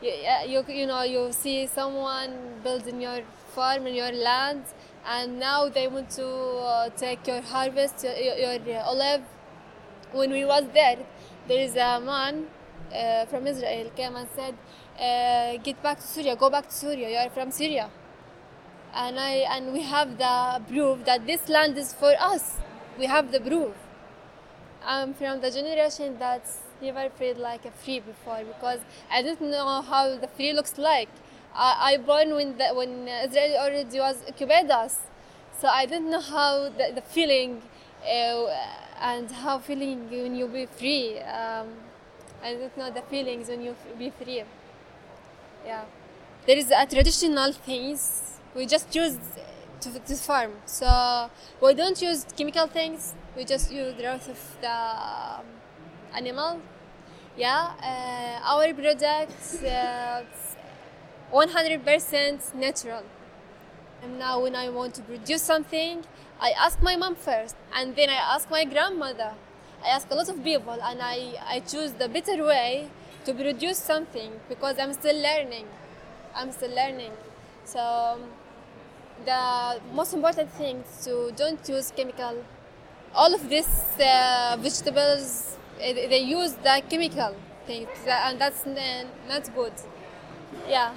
You, 0.00 0.12
you, 0.46 0.64
you 0.68 0.86
know 0.86 1.02
you 1.02 1.32
see 1.32 1.66
someone 1.66 2.60
building 2.62 3.00
your 3.00 3.20
farm 3.54 3.86
in 3.86 3.94
your 3.94 4.12
land, 4.12 4.64
and 5.06 5.40
now 5.40 5.68
they 5.68 5.88
want 5.88 6.10
to 6.10 6.26
uh, 6.26 6.88
take 6.90 7.26
your 7.26 7.40
harvest, 7.40 8.04
your, 8.04 8.58
your 8.58 8.82
olive. 8.82 9.22
When 10.12 10.30
we 10.30 10.44
was 10.44 10.64
there, 10.72 10.98
there 11.48 11.60
is 11.60 11.74
a 11.76 12.00
man 12.00 12.46
uh, 12.94 13.26
from 13.26 13.46
Israel 13.46 13.90
came 13.96 14.16
and 14.16 14.28
said, 14.34 14.54
uh, 14.98 15.56
"Get 15.62 15.82
back 15.82 16.00
to 16.00 16.06
Syria. 16.06 16.36
Go 16.36 16.50
back 16.50 16.68
to 16.68 16.74
Syria. 16.74 17.10
You 17.10 17.16
are 17.16 17.30
from 17.30 17.50
Syria." 17.50 17.90
And 18.94 19.18
I 19.18 19.32
and 19.56 19.72
we 19.72 19.82
have 19.82 20.16
the 20.18 20.62
proof 20.68 21.04
that 21.04 21.26
this 21.26 21.48
land 21.48 21.76
is 21.78 21.92
for 21.92 22.14
us. 22.18 22.58
We 22.98 23.06
have 23.06 23.32
the 23.32 23.40
proof. 23.40 23.74
I'm 24.84 25.14
from 25.14 25.40
the 25.40 25.50
generation 25.50 26.16
that's 26.18 26.60
never 26.80 27.08
felt 27.10 27.38
like 27.38 27.64
a 27.64 27.70
free 27.70 28.00
before 28.00 28.42
because 28.44 28.80
I 29.10 29.22
didn't 29.22 29.50
know 29.50 29.82
how 29.82 30.16
the 30.16 30.28
free 30.28 30.52
looks 30.52 30.78
like. 30.78 31.08
I, 31.54 31.92
I 31.92 31.96
born 31.96 32.34
when 32.34 32.56
the, 32.58 32.68
when 32.74 33.08
Israel 33.08 33.56
already 33.58 33.98
was 33.98 34.22
occupied 34.28 34.70
us, 34.70 34.98
so 35.60 35.68
I 35.68 35.86
didn't 35.86 36.10
know 36.10 36.20
how 36.20 36.68
the, 36.68 36.92
the 36.94 37.00
feeling 37.00 37.62
uh, 38.04 38.46
and 39.00 39.30
how 39.30 39.58
feeling 39.58 40.10
when 40.10 40.36
you 40.36 40.46
be 40.46 40.66
free. 40.66 41.18
Um, 41.20 41.68
I 42.42 42.54
don't 42.54 42.76
know 42.76 42.90
the 42.90 43.02
feelings 43.02 43.48
when 43.48 43.62
you 43.62 43.74
be 43.98 44.10
free. 44.10 44.44
Yeah, 45.64 45.84
there 46.46 46.56
is 46.56 46.70
a 46.70 46.86
traditional 46.86 47.52
things 47.52 48.38
we 48.54 48.66
just 48.66 48.94
use 48.94 49.18
to, 49.80 49.98
to 49.98 50.14
farm. 50.14 50.52
So 50.64 51.30
we 51.60 51.74
don't 51.74 52.00
use 52.00 52.24
chemical 52.36 52.66
things. 52.66 53.14
We 53.36 53.44
just 53.44 53.72
use 53.72 53.94
the 53.94 54.02
growth 54.02 54.28
of 54.28 54.56
the 54.60 54.70
um, 54.70 55.44
animal. 56.14 56.60
Yeah, 57.36 57.72
uh, 57.82 58.50
our 58.50 58.72
product 58.72 59.62
uh, 59.62 60.22
100% 61.32 62.54
natural. 62.54 63.02
And 64.02 64.18
now 64.18 64.40
when 64.40 64.54
I 64.54 64.68
want 64.70 64.94
to 64.94 65.02
produce 65.02 65.42
something, 65.42 66.04
I 66.40 66.50
ask 66.50 66.80
my 66.82 66.96
mom 66.96 67.14
first, 67.14 67.56
and 67.74 67.96
then 67.96 68.10
I 68.10 68.14
ask 68.34 68.50
my 68.50 68.64
grandmother. 68.64 69.32
I 69.84 69.88
ask 69.90 70.10
a 70.10 70.14
lot 70.14 70.28
of 70.28 70.42
people, 70.42 70.72
and 70.82 71.00
I, 71.02 71.34
I 71.46 71.60
choose 71.60 71.92
the 71.92 72.08
better 72.08 72.44
way 72.44 72.88
to 73.24 73.34
produce 73.34 73.78
something 73.78 74.32
because 74.48 74.76
I'm 74.78 74.92
still 74.92 75.16
learning. 75.20 75.66
I'm 76.34 76.52
still 76.52 76.74
learning. 76.74 77.12
So 77.64 77.80
um, 77.80 78.22
the 79.24 79.80
most 79.92 80.14
important 80.14 80.50
thing 80.50 80.78
is 80.88 81.04
to 81.04 81.32
don't 81.36 81.66
use 81.68 81.92
chemical. 81.96 82.44
All 83.14 83.34
of 83.34 83.48
these 83.48 83.68
uh, 84.00 84.56
vegetables, 84.60 85.56
eh, 85.80 85.92
they 86.08 86.20
use 86.20 86.52
the 86.54 86.82
chemical 86.88 87.34
things, 87.66 87.88
and 88.06 88.40
that's 88.40 88.64
not 88.66 89.54
good. 89.54 89.72
Yeah. 90.68 90.92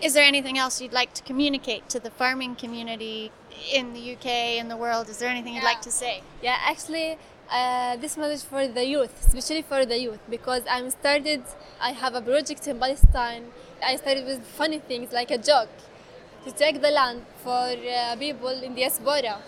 Is 0.00 0.14
there 0.14 0.24
anything 0.24 0.58
else 0.58 0.80
you'd 0.80 0.92
like 0.92 1.12
to 1.14 1.22
communicate 1.22 1.88
to 1.90 2.00
the 2.00 2.10
farming 2.10 2.56
community 2.56 3.30
in 3.72 3.92
the 3.92 4.14
UK 4.14 4.26
in 4.58 4.68
the 4.68 4.76
world? 4.76 5.08
Is 5.08 5.18
there 5.18 5.28
anything 5.28 5.54
you'd 5.54 5.62
Yeah. 5.62 5.68
like 5.74 5.82
to 5.82 5.90
say? 5.92 6.22
Yeah, 6.42 6.56
actually, 6.64 7.18
uh, 7.52 7.96
this 7.96 8.16
message 8.16 8.44
for 8.48 8.66
the 8.66 8.84
youth, 8.84 9.12
especially 9.26 9.62
for 9.62 9.84
the 9.84 9.98
youth, 9.98 10.20
because 10.30 10.62
I'm 10.68 10.90
started. 10.90 11.42
I 11.80 11.92
have 11.92 12.14
a 12.14 12.22
project 12.22 12.66
in 12.66 12.78
Palestine. 12.78 13.44
I 13.84 13.96
started 13.96 14.24
with 14.26 14.42
funny 14.42 14.78
things 14.78 15.12
like 15.12 15.30
a 15.30 15.38
joke 15.38 15.68
to 16.44 16.52
take 16.52 16.80
the 16.80 16.90
land 16.90 17.22
for 17.44 17.50
uh, 17.50 18.16
people 18.16 18.48
in 18.48 18.74
diaspora. 18.74 19.38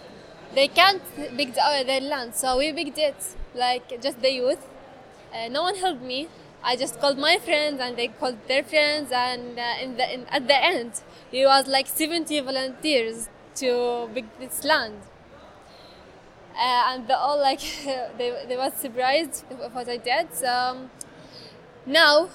They 0.54 0.68
can't 0.68 1.02
pick 1.37 1.56
uh, 1.61 1.82
their 1.84 2.00
land, 2.00 2.34
so 2.34 2.58
we 2.58 2.73
picked 2.73 2.99
it 2.99 3.16
like 3.54 4.00
just 4.02 4.20
the 4.20 4.30
youth. 4.30 4.64
Uh, 5.34 5.49
no 5.49 5.62
one 5.62 5.75
helped 5.76 6.02
me. 6.02 6.28
I 6.62 6.76
just 6.76 7.00
called 7.00 7.18
my 7.18 7.38
friends 7.38 7.80
and 7.80 7.96
they 7.96 8.08
called 8.08 8.37
their 8.49 8.62
friends, 8.62 9.11
and 9.12 9.58
uh, 9.58 9.82
in 9.82 9.96
the 9.96 10.12
in, 10.12 10.26
at 10.26 10.46
the 10.46 10.62
end, 10.62 11.00
it 11.32 11.46
was 11.46 11.66
like 11.66 11.87
70 11.87 12.40
volunteers 12.40 13.28
to 13.56 14.11
pick 14.14 14.26
this 14.38 14.62
land. 14.64 14.94
Uh, 16.56 16.92
and 16.92 17.08
they 17.08 17.14
all 17.14 17.38
like 17.38 17.61
they, 18.18 18.44
they 18.49 18.56
was 18.56 18.73
surprised 18.75 19.44
what 19.73 19.88
I 19.88 19.96
did. 19.96 20.32
So 20.32 20.49
um, 20.49 20.90
now 21.87 22.28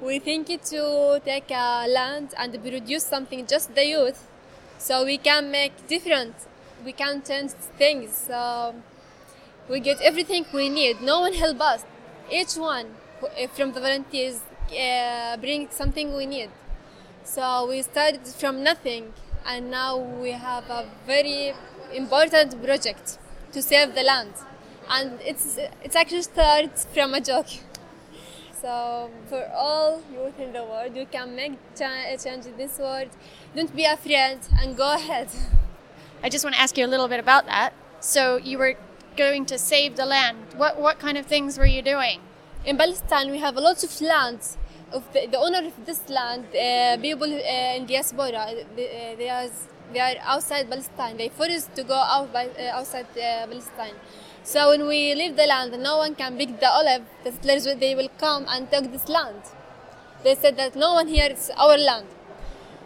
we 0.00 0.18
think 0.18 0.46
to 0.64 1.20
take 1.24 1.50
a 1.50 1.86
land 1.88 2.34
and 2.36 2.52
produce 2.62 3.04
something 3.04 3.46
just 3.46 3.74
the 3.74 3.86
youth, 3.86 4.28
so 4.78 5.04
we 5.04 5.18
can 5.18 5.50
make 5.50 5.86
different. 5.86 6.34
We 6.84 6.92
can 6.92 7.22
change 7.22 7.52
things. 7.78 8.16
So 8.28 8.74
we 9.68 9.80
get 9.80 10.00
everything 10.02 10.44
we 10.52 10.68
need. 10.68 11.00
No 11.00 11.20
one 11.20 11.32
help 11.32 11.60
us. 11.60 11.84
Each 12.30 12.56
one 12.56 12.86
uh, 13.22 13.46
from 13.48 13.72
the 13.72 13.80
volunteers 13.80 14.40
uh, 14.70 15.36
bring 15.36 15.68
something 15.70 16.14
we 16.16 16.26
need. 16.26 16.50
So 17.24 17.68
we 17.68 17.82
started 17.82 18.26
from 18.26 18.62
nothing, 18.62 19.12
and 19.46 19.70
now 19.70 19.96
we 19.98 20.32
have 20.32 20.68
a 20.70 20.86
very 21.06 21.54
important 21.94 22.62
project 22.62 23.18
to 23.56 23.62
save 23.62 23.94
the 23.94 24.02
land. 24.02 24.34
And 24.88 25.18
it's 25.30 25.58
it's 25.82 25.96
actually 25.96 26.26
starts 26.34 26.86
from 26.94 27.14
a 27.14 27.20
joke. 27.20 27.52
So 28.62 29.10
for 29.28 29.42
all 29.54 30.02
youth 30.10 30.40
in 30.40 30.52
the 30.52 30.64
world, 30.70 30.96
you 30.96 31.06
can 31.06 31.36
make 31.36 31.54
cha- 31.78 32.16
change 32.24 32.46
in 32.46 32.56
this 32.56 32.78
world. 32.78 33.10
Don't 33.54 33.74
be 33.76 33.84
afraid 33.84 34.38
and 34.60 34.76
go 34.76 34.88
ahead. 34.94 35.28
I 36.24 36.30
just 36.30 36.42
want 36.42 36.56
to 36.56 36.62
ask 36.62 36.76
you 36.78 36.86
a 36.86 36.90
little 36.94 37.06
bit 37.06 37.20
about 37.20 37.44
that. 37.46 37.74
So 38.00 38.38
you 38.38 38.56
were 38.58 38.74
going 39.16 39.44
to 39.52 39.58
save 39.58 39.90
the 39.96 40.06
land. 40.06 40.38
What 40.62 40.80
what 40.86 40.96
kind 40.98 41.16
of 41.20 41.26
things 41.34 41.58
were 41.60 41.70
you 41.76 41.82
doing? 41.94 42.18
In 42.64 42.74
Palestine, 42.82 43.30
we 43.30 43.38
have 43.46 43.56
a 43.62 43.64
lot 43.68 43.84
of 43.88 43.92
land. 44.00 44.40
Of 44.96 45.02
the, 45.12 45.26
the 45.34 45.38
owner 45.46 45.62
of 45.70 45.76
this 45.88 46.02
land, 46.08 46.44
uh, 46.54 46.96
people 47.06 47.30
uh, 47.32 47.76
in 47.76 47.86
diaspora, 47.86 48.42
they, 48.76 48.88
uh, 48.88 49.16
they, 49.20 49.28
are, 49.28 49.48
they 49.92 50.00
are 50.00 50.16
outside 50.22 50.68
Palestine. 50.68 51.16
They 51.16 51.28
forced 51.28 51.74
to 51.76 51.82
go 51.84 51.94
out 51.94 52.32
by, 52.32 52.48
uh, 52.48 52.78
outside 52.78 53.06
uh, 53.12 53.46
Palestine. 53.46 53.94
So 54.42 54.68
when 54.70 54.86
we 54.86 55.14
leave 55.14 55.36
the 55.36 55.46
land, 55.46 55.80
no 55.82 55.98
one 55.98 56.14
can 56.14 56.36
pick 56.36 56.60
the 56.60 56.70
olive. 56.70 57.02
The 57.24 57.32
settlers 57.32 57.64
they 57.80 57.94
will 57.94 58.10
come 58.18 58.46
and 58.48 58.70
take 58.70 58.92
this 58.92 59.08
land. 59.08 59.40
They 60.22 60.34
said 60.34 60.56
that 60.56 60.76
no 60.76 60.94
one 60.94 61.08
here 61.08 61.28
is 61.30 61.50
our 61.56 61.76
land. 61.76 62.06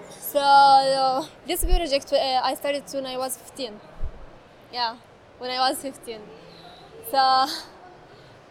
So 0.09 0.40
uh, 0.40 1.26
this 1.47 1.64
project 1.64 2.12
I 2.12 2.54
started 2.54 2.85
when 2.92 3.07
I 3.07 3.16
was 3.19 3.37
15. 3.37 3.73
Yeah, 4.73 4.97
when 5.38 5.50
I 5.50 5.59
was 5.69 5.78
15. 5.78 6.21
So 7.11 7.19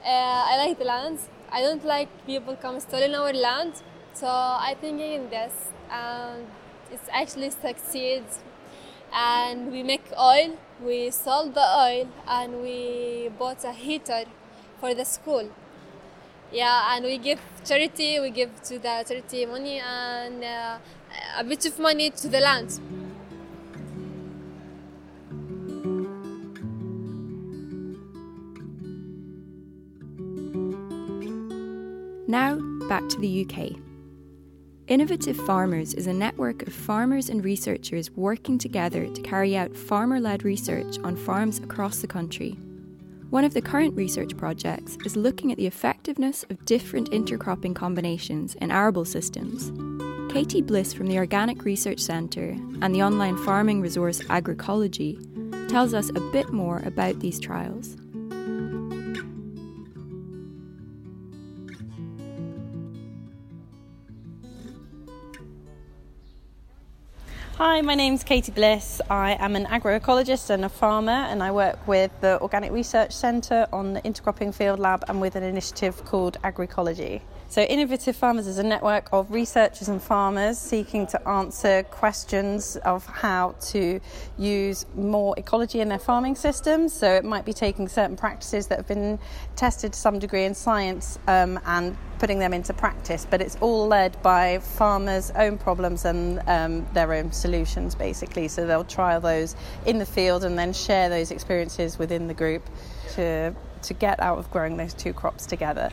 I 0.06 0.66
like 0.66 0.78
the 0.78 0.86
lands. 0.86 1.30
I 1.52 1.62
don't 1.62 1.84
like 1.84 2.10
people 2.26 2.56
come 2.56 2.80
stealing 2.80 3.16
our 3.16 3.34
land. 3.34 3.74
So 4.14 4.28
I 4.28 4.76
think 4.80 5.00
in 5.02 5.30
this, 5.30 5.54
and 5.90 6.46
it's 6.92 7.10
actually 7.12 7.52
succeeds. 7.52 8.40
And 9.14 9.72
we 9.72 9.84
make 9.84 10.06
oil. 10.20 10.58
We 10.84 11.12
sold 11.12 11.56
the 11.56 11.62
oil, 11.62 12.08
and 12.28 12.62
we 12.62 13.30
bought 13.38 13.64
a 13.64 13.74
heater 13.74 14.26
for 14.80 14.94
the 14.94 15.04
school. 15.04 15.50
Yeah, 16.52 16.96
and 16.96 17.06
we 17.06 17.18
give 17.18 17.40
charity. 17.66 18.20
We 18.20 18.30
give 18.30 18.62
to 18.64 18.80
the 18.80 19.04
charity 19.08 19.46
money 19.46 19.80
and 19.80 20.44
uh, 20.44 20.78
a 21.38 21.44
bit 21.44 21.66
of 21.66 21.80
money 21.80 22.12
to 22.12 22.28
the 22.28 22.40
land. 22.40 22.80
Now, 32.28 32.60
back 32.88 33.10
to 33.10 33.18
the 33.18 33.44
UK. 33.44 33.89
Innovative 34.90 35.38
Farmers 35.38 35.94
is 35.94 36.08
a 36.08 36.14
network 36.14 36.64
of 36.64 36.74
farmers 36.74 37.30
and 37.30 37.46
researchers 37.46 38.10
working 38.10 38.58
together 38.58 39.08
to 39.08 39.22
carry 39.22 39.56
out 39.56 39.78
farmer 39.78 40.20
led 40.20 40.44
research 40.44 40.98
on 41.04 41.16
farms 41.16 41.60
across 41.60 42.00
the 42.00 42.08
country. 42.08 42.58
One 43.30 43.44
of 43.44 43.54
the 43.54 43.62
current 43.62 43.96
research 43.96 44.36
projects 44.36 44.98
is 45.06 45.16
looking 45.16 45.52
at 45.52 45.60
the 45.60 45.68
effectiveness 45.68 46.44
of 46.50 46.66
different 46.66 47.12
intercropping 47.12 47.76
combinations 47.76 48.56
in 48.56 48.72
arable 48.72 49.06
systems. 49.06 49.72
Katie 50.34 50.64
Bliss 50.64 50.92
from 50.92 51.06
the 51.06 51.20
Organic 51.20 51.66
Research 51.66 52.00
Centre 52.00 52.58
and 52.82 52.96
the 52.96 53.04
online 53.04 53.38
farming 53.38 53.82
resource 53.82 54.22
Agricology 54.22 55.20
tells 55.70 55.94
us 55.94 56.10
a 56.10 56.32
bit 56.32 56.52
more 56.52 56.80
about 56.80 57.20
these 57.20 57.40
trials. 57.40 57.96
Hi, 67.62 67.82
my 67.82 67.94
name's 67.94 68.24
Katie 68.24 68.54
Bliss. 68.54 69.02
I 69.10 69.36
am 69.38 69.58
an 69.58 69.66
agroecologist 69.66 70.50
and 70.50 70.64
a 70.64 70.70
farmer, 70.70 71.12
and 71.12 71.44
I 71.44 71.52
work 71.52 71.86
with 71.90 72.10
the 72.22 72.40
Organic 72.40 72.72
Research 72.72 73.12
Centre 73.12 73.68
on 73.74 73.92
the 73.92 74.02
Intercropping 74.04 74.56
Field 74.56 74.80
Lab 74.80 75.04
and 75.10 75.20
with 75.20 75.36
an 75.36 75.44
initiative 75.44 76.06
called 76.06 76.38
Agricology. 76.42 77.20
So, 77.50 77.64
Innovative 77.64 78.16
Farmers 78.16 78.46
is 78.46 78.60
a 78.60 78.64
network 78.64 79.10
of 79.12 79.32
researchers 79.32 79.88
and 79.88 80.00
farmers 80.00 80.60
seeking 80.60 81.08
to 81.08 81.28
answer 81.28 81.82
questions 81.82 82.76
of 82.86 83.08
how 83.08 83.56
to 83.70 84.00
use 84.38 84.86
more 84.94 85.34
ecology 85.36 85.82
in 85.82 85.90
their 85.90 85.98
farming 85.98 86.36
systems. 86.36 86.94
So, 86.94 87.12
it 87.16 87.26
might 87.26 87.46
be 87.46 87.54
taking 87.54 87.88
certain 87.88 88.16
practices 88.16 88.68
that 88.68 88.78
have 88.78 88.88
been 88.88 89.18
tested 89.56 89.94
to 89.94 90.00
some 90.00 90.20
degree 90.20 90.46
in 90.46 90.54
science 90.54 91.18
um, 91.28 91.60
and 91.66 91.98
putting 92.20 92.38
them 92.38 92.54
into 92.54 92.72
practice, 92.72 93.26
but 93.28 93.42
it's 93.42 93.56
all 93.62 93.88
led 93.88 94.22
by 94.22 94.60
farmers' 94.60 95.32
own 95.32 95.58
problems 95.58 96.06
and 96.06 96.44
um, 96.46 96.86
their 96.94 97.12
own 97.16 97.32
solutions, 97.32 97.96
basically. 97.96 98.48
So, 98.48 98.68
they'll 98.68 98.84
trial 98.84 99.22
those 99.22 99.56
in 99.88 99.98
the 99.98 100.06
field 100.06 100.44
and 100.44 100.56
then 100.56 100.72
share 100.72 101.10
those 101.10 101.32
experiences 101.32 101.98
within 101.98 102.28
the 102.28 102.36
group 102.36 102.62
to 103.16 103.56
to 103.84 103.94
get 103.94 104.20
out 104.20 104.38
of 104.38 104.52
growing 104.52 104.78
those 104.78 104.94
two 104.94 105.14
crops 105.14 105.46
together. 105.46 105.90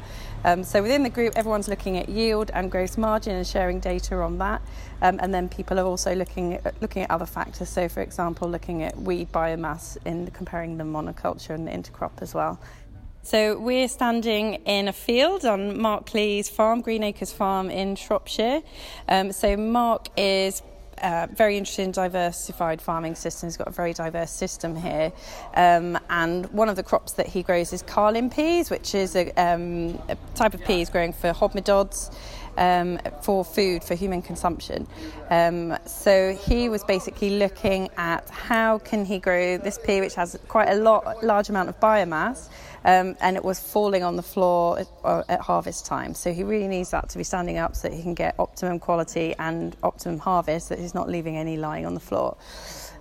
Um, 0.46 0.62
so 0.62 0.80
within 0.80 1.02
the 1.02 1.10
group, 1.10 1.32
everyone's 1.36 1.66
looking 1.66 1.98
at 1.98 2.08
yield 2.08 2.52
and 2.54 2.70
gross 2.70 2.96
margin 2.96 3.34
and 3.34 3.44
sharing 3.44 3.80
data 3.80 4.14
on 4.14 4.38
that. 4.38 4.62
Um, 5.02 5.18
and 5.20 5.34
then 5.34 5.48
people 5.48 5.80
are 5.80 5.84
also 5.84 6.14
looking 6.14 6.54
at, 6.54 6.80
looking 6.80 7.02
at 7.02 7.10
other 7.10 7.26
factors. 7.26 7.68
So, 7.68 7.88
for 7.88 8.00
example, 8.00 8.48
looking 8.48 8.84
at 8.84 8.96
weed 8.96 9.32
biomass 9.32 9.98
in 10.06 10.30
comparing 10.30 10.78
the 10.78 10.84
monoculture 10.84 11.50
and 11.50 11.66
the 11.66 11.72
intercrop 11.72 12.22
as 12.22 12.32
well. 12.32 12.60
So 13.22 13.58
we're 13.58 13.88
standing 13.88 14.54
in 14.66 14.86
a 14.86 14.92
field 14.92 15.44
on 15.44 15.80
Mark 15.80 16.14
Lea's 16.14 16.48
farm, 16.48 16.80
Green 16.80 17.02
Acres 17.02 17.32
Farm 17.32 17.68
in 17.68 17.96
Shropshire. 17.96 18.62
Um, 19.08 19.32
so 19.32 19.56
Mark 19.56 20.06
is 20.16 20.62
uh, 21.02 21.26
very 21.32 21.56
interested 21.56 21.82
in 21.82 21.92
diversified 21.92 22.80
farming 22.80 23.14
systems. 23.14 23.54
He's 23.54 23.58
got 23.58 23.68
a 23.68 23.72
very 23.72 23.92
diverse 23.92 24.30
system 24.30 24.76
here. 24.76 25.12
Um, 25.54 25.98
and 26.10 26.46
one 26.52 26.68
of 26.68 26.76
the 26.76 26.82
crops 26.82 27.12
that 27.12 27.26
he 27.26 27.42
grows 27.42 27.72
is 27.72 27.82
carlin 27.82 28.30
peas, 28.30 28.70
which 28.70 28.94
is 28.94 29.16
a, 29.16 29.30
um, 29.32 30.00
a 30.08 30.16
type 30.34 30.54
of 30.54 30.64
peas 30.64 30.90
growing 30.90 31.12
for 31.12 31.32
hodmedod's. 31.32 32.10
Um, 32.58 32.98
for 33.20 33.44
food 33.44 33.84
for 33.84 33.94
human 33.94 34.22
consumption. 34.22 34.86
Um, 35.30 35.76
so 35.84 36.34
he 36.34 36.68
was 36.68 36.84
basically 36.84 37.38
looking 37.38 37.90
at 37.96 38.30
how 38.30 38.78
can 38.78 39.04
he 39.04 39.18
grow 39.18 39.58
this 39.58 39.78
pea, 39.78 40.00
which 40.00 40.14
has 40.14 40.38
quite 40.48 40.68
a 40.68 40.76
lot, 40.76 41.22
large 41.22 41.50
amount 41.50 41.68
of 41.68 41.78
biomass, 41.80 42.48
um, 42.86 43.16
and 43.20 43.36
it 43.36 43.44
was 43.44 43.58
falling 43.58 44.04
on 44.04 44.14
the 44.14 44.22
floor 44.22 44.78
at, 44.78 44.86
uh, 45.04 45.22
at, 45.28 45.40
harvest 45.40 45.86
time. 45.86 46.14
So 46.14 46.32
he 46.32 46.44
really 46.44 46.68
needs 46.68 46.90
that 46.92 47.08
to 47.10 47.18
be 47.18 47.24
standing 47.24 47.58
up 47.58 47.74
so 47.74 47.88
that 47.88 47.96
he 47.96 48.02
can 48.02 48.14
get 48.14 48.36
optimum 48.38 48.78
quality 48.78 49.34
and 49.38 49.76
optimum 49.82 50.20
harvest, 50.20 50.68
that 50.68 50.78
he's 50.78 50.94
not 50.94 51.08
leaving 51.08 51.36
any 51.36 51.56
lying 51.56 51.84
on 51.84 51.94
the 51.94 52.00
floor. 52.00 52.36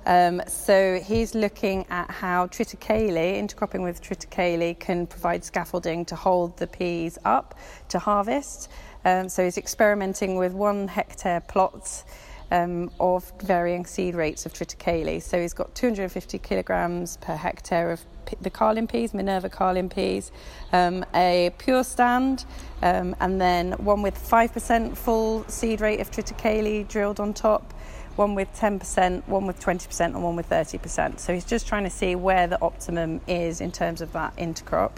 Um, 0.08 0.41
so 0.48 1.00
he's 1.00 1.34
looking 1.34 1.86
at 1.89 2.10
how 2.10 2.48
triticale, 2.48 3.39
intercropping 3.39 3.84
with 3.84 4.02
triticale, 4.02 4.78
can 4.80 5.08
provide 5.08 5.44
scaffolding 5.44 6.06
to 6.06 6.15
hold 6.15 6.58
the 6.58 6.68
peas 6.68 7.18
up 7.24 7.58
to 7.89 8.00
harvest. 8.00 8.70
Um, 9.06 9.30
so 9.30 9.44
he's 9.44 9.58
experimenting 9.58 10.36
with 10.36 10.54
one 10.54 10.88
hectare 10.88 11.39
plots 11.39 12.04
um, 12.52 12.91
of 13.00 13.32
varying 13.41 13.86
seed 13.86 14.15
rates 14.15 14.46
of 14.46 14.54
triticale. 14.54 15.22
So 15.22 15.39
he's 15.39 15.54
got 15.54 15.74
250 15.76 16.39
kilograms 16.39 17.18
per 17.18 17.36
hectare 17.36 17.91
of 17.91 18.02
the 18.41 18.50
carlin 18.50 18.88
peas, 18.88 19.13
Minerva 19.13 19.50
carlin 19.50 19.89
peas, 19.89 20.32
um, 20.74 21.06
a 21.13 21.52
pure 21.60 21.84
stand, 21.84 22.46
um, 22.82 23.15
and 23.20 23.39
then 23.39 23.74
one 23.74 24.02
with 24.02 24.18
5% 24.18 24.98
full 24.98 25.46
seed 25.48 25.82
rate 25.82 26.00
of 26.00 26.10
triticale 26.10 26.88
drilled 26.88 27.20
on 27.20 27.34
top. 27.34 27.74
One 28.15 28.34
with 28.34 28.48
10%, 28.54 29.28
one 29.28 29.46
with 29.46 29.60
20%, 29.60 30.06
and 30.06 30.24
one 30.24 30.38
with 30.38 30.50
30%. 30.50 31.20
So 31.20 31.34
he's 31.34 31.44
just 31.44 31.68
trying 31.68 31.84
to 31.84 31.89
see 31.89 32.15
where 32.15 32.48
the 32.48 32.60
optimum 32.62 33.20
is 33.28 33.60
in 33.60 33.74
terms 33.74 34.00
of 34.00 34.13
that 34.13 34.34
intercrop. 34.38 34.94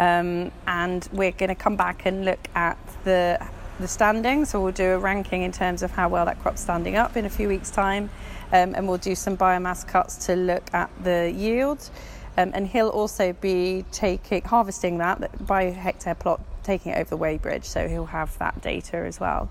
Um, 0.00 0.50
and 0.66 1.08
we're 1.12 1.30
going 1.30 1.50
to 1.50 1.54
come 1.54 1.76
back 1.76 2.06
and 2.06 2.24
look 2.24 2.48
at 2.56 2.78
the 3.04 3.38
the 3.78 3.88
standing. 3.88 4.44
So 4.44 4.62
we'll 4.62 4.72
do 4.72 4.90
a 4.92 4.98
ranking 4.98 5.42
in 5.42 5.52
terms 5.52 5.82
of 5.82 5.90
how 5.92 6.08
well 6.08 6.26
that 6.26 6.40
crop's 6.42 6.60
standing 6.60 6.96
up 6.96 7.16
in 7.16 7.24
a 7.24 7.30
few 7.30 7.48
weeks' 7.48 7.70
time, 7.70 8.10
um, 8.52 8.74
and 8.74 8.88
we'll 8.88 8.98
do 8.98 9.14
some 9.14 9.36
biomass 9.36 9.86
cuts 9.86 10.26
to 10.26 10.36
look 10.36 10.72
at 10.74 10.90
the 11.02 11.32
yield. 11.34 11.88
Um, 12.36 12.52
and 12.54 12.66
he'll 12.66 12.88
also 12.88 13.32
be 13.32 13.84
taking 13.92 14.42
harvesting 14.42 14.98
that 14.98 15.46
by 15.46 15.64
hectare 15.64 16.14
plot, 16.14 16.40
taking 16.62 16.92
it 16.92 16.98
over 16.98 17.10
the 17.10 17.18
weighbridge. 17.18 17.64
So 17.64 17.88
he'll 17.88 18.06
have 18.06 18.36
that 18.38 18.60
data 18.62 18.98
as 18.98 19.20
well. 19.20 19.48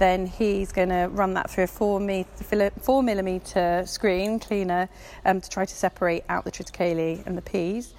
then 0.00 0.26
he's 0.26 0.72
going 0.72 0.88
to 0.88 1.08
run 1.12 1.34
that 1.34 1.50
through 1.50 1.64
a 1.64 1.66
four, 1.66 2.00
four 2.80 3.02
millimeter 3.02 3.84
screen 3.86 4.40
cleaner 4.40 4.88
um, 5.24 5.40
to 5.40 5.48
try 5.48 5.64
to 5.64 5.74
separate 5.74 6.24
out 6.28 6.44
the 6.44 6.50
triticale 6.50 7.24
and 7.26 7.36
the 7.36 7.42
peas. 7.42 7.92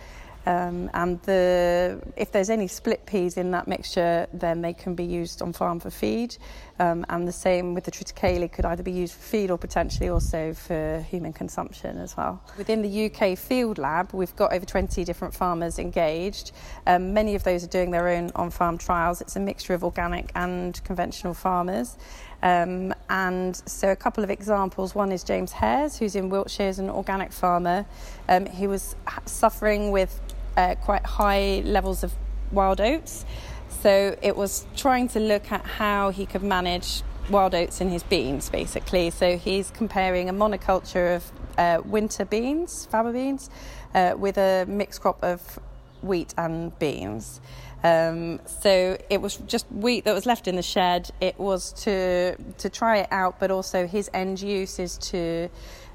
Um, 0.45 0.89
and 0.93 1.21
the, 1.23 2.01
if 2.15 2.31
there's 2.31 2.49
any 2.49 2.67
split 2.67 3.05
peas 3.05 3.37
in 3.37 3.51
that 3.51 3.67
mixture, 3.67 4.27
then 4.33 4.61
they 4.61 4.73
can 4.73 4.95
be 4.95 5.03
used 5.03 5.41
on 5.41 5.53
farm 5.53 5.79
for 5.79 5.89
feed. 5.89 6.37
Um, 6.79 7.05
and 7.09 7.27
the 7.27 7.31
same 7.31 7.75
with 7.75 7.83
the 7.83 7.91
triticale 7.91 8.51
could 8.51 8.65
either 8.65 8.81
be 8.81 8.91
used 8.91 9.13
for 9.13 9.21
feed 9.21 9.51
or 9.51 9.57
potentially 9.57 10.09
also 10.09 10.53
for 10.53 11.05
human 11.09 11.31
consumption 11.31 11.99
as 11.99 12.17
well. 12.17 12.41
Within 12.57 12.81
the 12.81 13.05
UK 13.05 13.37
field 13.37 13.77
lab, 13.77 14.13
we've 14.13 14.35
got 14.35 14.51
over 14.51 14.65
20 14.65 15.03
different 15.03 15.33
farmers 15.33 15.77
engaged. 15.77 16.53
Um, 16.87 17.13
many 17.13 17.35
of 17.35 17.43
those 17.43 17.63
are 17.63 17.67
doing 17.67 17.91
their 17.91 18.07
own 18.07 18.31
on 18.35 18.49
farm 18.49 18.79
trials. 18.79 19.21
It's 19.21 19.35
a 19.35 19.39
mixture 19.39 19.75
of 19.75 19.83
organic 19.83 20.31
and 20.33 20.83
conventional 20.83 21.35
farmers. 21.35 21.97
Um, 22.43 22.93
and 23.09 23.55
so, 23.67 23.91
a 23.91 23.95
couple 23.95 24.23
of 24.23 24.29
examples. 24.29 24.95
One 24.95 25.11
is 25.11 25.23
James 25.23 25.51
Hares, 25.51 25.97
who's 25.97 26.15
in 26.15 26.29
Wiltshire, 26.29 26.69
is 26.69 26.79
an 26.79 26.89
organic 26.89 27.31
farmer. 27.31 27.85
Um, 28.27 28.45
he 28.47 28.67
was 28.67 28.95
suffering 29.25 29.91
with 29.91 30.19
uh, 30.57 30.75
quite 30.75 31.05
high 31.05 31.61
levels 31.65 32.03
of 32.03 32.13
wild 32.51 32.81
oats. 32.81 33.25
So, 33.69 34.17
it 34.21 34.35
was 34.35 34.65
trying 34.75 35.07
to 35.09 35.19
look 35.19 35.51
at 35.51 35.65
how 35.65 36.09
he 36.09 36.25
could 36.25 36.43
manage 36.43 37.03
wild 37.29 37.53
oats 37.53 37.79
in 37.79 37.89
his 37.89 38.03
beans, 38.03 38.49
basically. 38.49 39.11
So, 39.11 39.37
he's 39.37 39.69
comparing 39.69 40.27
a 40.27 40.33
monoculture 40.33 41.15
of 41.15 41.31
uh, 41.57 41.81
winter 41.85 42.25
beans, 42.25 42.87
faba 42.91 43.13
beans, 43.13 43.49
uh, 43.93 44.15
with 44.17 44.37
a 44.37 44.65
mixed 44.67 45.01
crop 45.01 45.23
of 45.23 45.59
wheat 46.01 46.33
and 46.37 46.77
beans. 46.79 47.39
Um, 47.83 48.39
so 48.45 48.97
it 49.09 49.21
was 49.21 49.37
just 49.37 49.65
wheat 49.71 50.05
that 50.05 50.13
was 50.13 50.25
left 50.25 50.47
in 50.47 50.55
the 50.55 50.61
shed. 50.61 51.09
It 51.19 51.39
was 51.39 51.73
to 51.83 52.35
to 52.35 52.69
try 52.69 52.99
it 52.99 53.07
out, 53.11 53.39
but 53.39 53.51
also 53.51 53.87
his 53.87 54.09
end 54.13 54.41
use 54.41 54.79
is 54.79 54.97
to 54.97 55.49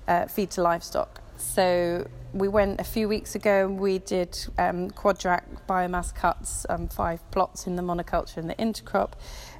uh, 0.09 0.27
feed 0.27 0.51
to 0.53 0.62
livestock. 0.62 1.20
So 1.37 2.09
we 2.33 2.49
went 2.49 2.81
a 2.81 2.85
few 2.85 3.09
weeks 3.09 3.35
ago 3.35 3.66
and 3.66 3.79
we 3.79 3.99
did 3.99 4.37
um, 4.59 4.90
quadrat 4.90 5.44
biomass 5.68 6.14
cuts, 6.14 6.66
um, 6.68 6.88
five 6.88 7.20
plots 7.31 7.66
in 7.66 7.77
the 7.77 7.83
monoculture 7.83 8.38
and 8.38 8.51
the 8.51 8.55
intercrop, 8.55 9.12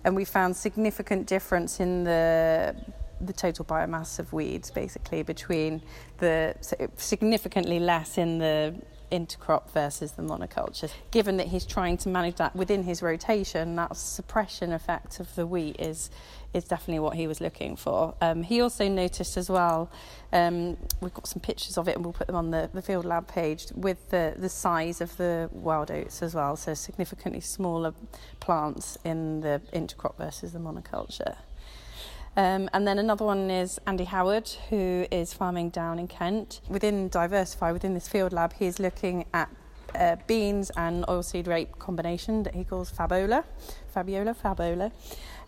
and 0.05 0.17
we 0.17 0.25
found 0.25 0.57
significant 0.57 1.27
difference 1.27 1.81
in 1.81 2.05
the 2.05 2.75
the 3.19 3.33
total 3.33 3.65
biomass 3.65 4.19
of 4.19 4.31
weeds 4.35 4.71
basically 4.71 5.23
between 5.23 5.81
the 6.19 6.55
significantly 6.97 7.79
less 7.79 8.19
in 8.19 8.39
the 8.39 8.75
intercrop 9.11 9.71
versus 9.71 10.13
the 10.13 10.23
monoculture. 10.23 10.91
Given 11.11 11.37
that 11.39 11.49
he's 11.49 11.65
trying 11.65 11.97
to 11.99 12.09
manage 12.09 12.37
that 12.37 12.55
within 12.55 12.83
his 12.83 13.03
rotation, 13.03 13.77
that 13.77 13.97
suppression 13.97 14.73
effect 14.73 15.21
of 15.21 15.35
the 15.35 15.47
wheat 15.47 15.77
is 15.79 16.11
is 16.57 16.65
definitely 16.65 17.01
what 17.01 17.15
he 17.15 17.27
was 17.27 17.41
looking 17.41 17.77
for. 17.77 18.15
Um, 18.21 18.43
he 18.43 18.61
also 18.61 18.89
noticed 18.89 19.37
as 19.37 19.51
well, 19.51 19.91
um, 20.33 20.77
we've 21.01 21.13
got 21.13 21.27
some 21.29 21.41
pictures 21.41 21.77
of 21.77 21.87
it 21.87 21.97
and 21.97 22.05
we'll 22.05 22.15
put 22.15 22.27
them 22.27 22.37
on 22.37 22.51
the, 22.51 22.71
the 22.73 22.83
field 22.83 23.05
lab 23.05 23.29
page, 23.29 23.67
with 23.75 24.09
the, 24.11 24.35
the 24.39 24.49
size 24.49 25.01
of 25.01 25.15
the 25.19 25.51
wild 25.53 25.91
oats 25.91 26.23
as 26.23 26.35
well, 26.35 26.57
so 26.57 26.73
significantly 26.73 27.41
smaller 27.41 27.93
plants 28.41 28.97
in 29.05 29.41
the 29.43 29.61
intercrop 29.73 30.17
versus 30.17 30.53
the 30.53 30.59
monoculture. 30.59 31.37
Um, 32.37 32.69
and 32.75 32.87
then 32.87 32.99
another 32.99 33.25
one 33.25 33.51
is 33.51 33.81
Andy 33.87 34.05
Howard, 34.05 34.49
who 34.69 35.07
is 35.11 35.33
farming 35.33 35.71
down 35.71 35.99
in 35.99 36.07
Kent. 36.07 36.61
Within 36.69 37.09
Diversify, 37.09 37.73
within 37.73 37.95
this 37.95 38.09
field 38.09 38.35
lab, 38.35 38.53
he's 38.53 38.79
looking 38.79 39.25
at 39.33 39.49
uh, 39.95 40.17
beans 40.27 40.71
and 40.77 41.05
oilseed 41.07 41.47
rape 41.47 41.79
combination 41.79 42.43
that 42.43 42.55
he 42.55 42.63
calls 42.63 42.93
Fabola, 42.93 43.45
Fabiola, 43.89 44.35
Fabola, 44.35 44.93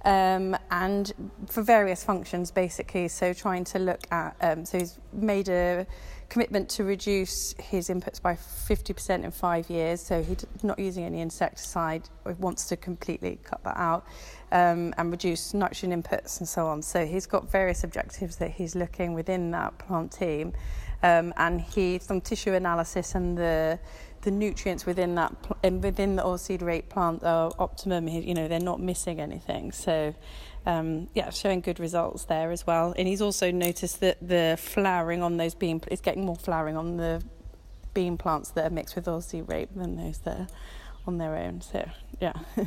um, 0.06 0.56
and 0.70 1.12
for 1.46 1.62
various 1.62 2.02
functions 2.02 2.50
basically. 2.50 3.08
So 3.08 3.34
trying 3.34 3.64
to 3.64 3.78
look 3.78 4.06
at, 4.10 4.36
um, 4.40 4.64
so 4.64 4.78
he's 4.78 4.98
made 5.12 5.50
a 5.50 5.86
commitment 6.30 6.70
to 6.70 6.84
reduce 6.84 7.54
his 7.58 7.88
inputs 7.90 8.20
by 8.20 8.34
50% 8.34 9.24
in 9.24 9.30
five 9.30 9.68
years. 9.68 10.00
So 10.00 10.22
he's 10.22 10.46
not 10.62 10.78
using 10.78 11.04
any 11.04 11.20
insecticide, 11.20 12.08
He 12.26 12.32
wants 12.34 12.66
to 12.68 12.76
completely 12.76 13.38
cut 13.44 13.62
that 13.64 13.76
out 13.76 14.06
um, 14.52 14.94
and 14.96 15.10
reduce 15.10 15.54
nitrogen 15.54 16.02
inputs 16.02 16.38
and 16.38 16.48
so 16.48 16.66
on. 16.66 16.82
So 16.82 17.06
he's 17.06 17.26
got 17.26 17.50
various 17.50 17.84
objectives 17.84 18.36
that 18.36 18.52
he's 18.52 18.74
looking 18.74 19.14
within 19.14 19.50
that 19.52 19.78
plant 19.78 20.12
team. 20.12 20.52
Um, 21.02 21.32
and 21.36 21.60
he, 21.60 21.98
from 21.98 22.20
tissue 22.20 22.54
analysis 22.54 23.14
and 23.14 23.38
the 23.38 23.78
the 24.22 24.30
nutrients 24.32 24.84
within 24.84 25.14
that 25.14 25.32
and 25.62 25.82
within 25.82 26.16
the 26.16 26.22
oilseed 26.22 26.62
rape 26.62 26.88
plant 26.88 27.22
are 27.22 27.52
optimum. 27.58 28.08
You 28.08 28.34
know, 28.34 28.48
they're 28.48 28.60
not 28.60 28.80
missing 28.80 29.20
anything. 29.20 29.72
So, 29.72 30.14
um, 30.66 31.08
yeah, 31.14 31.30
showing 31.30 31.60
good 31.60 31.78
results 31.78 32.24
there 32.24 32.50
as 32.50 32.66
well. 32.66 32.94
And 32.96 33.06
he's 33.06 33.22
also 33.22 33.50
noticed 33.50 34.00
that 34.00 34.18
the 34.20 34.58
flowering 34.60 35.22
on 35.22 35.36
those 35.36 35.54
bean 35.54 35.80
is 35.90 36.00
getting 36.00 36.24
more 36.24 36.36
flowering 36.36 36.76
on 36.76 36.96
the 36.96 37.22
bean 37.94 38.18
plants 38.18 38.50
that 38.50 38.66
are 38.66 38.74
mixed 38.74 38.96
with 38.96 39.06
oilseed 39.06 39.48
rape 39.48 39.70
than 39.74 39.96
those 39.96 40.18
that 40.18 40.40
are 40.40 40.46
on 41.06 41.18
their 41.18 41.36
own. 41.36 41.60
So, 41.60 41.88
yeah. 42.20 42.34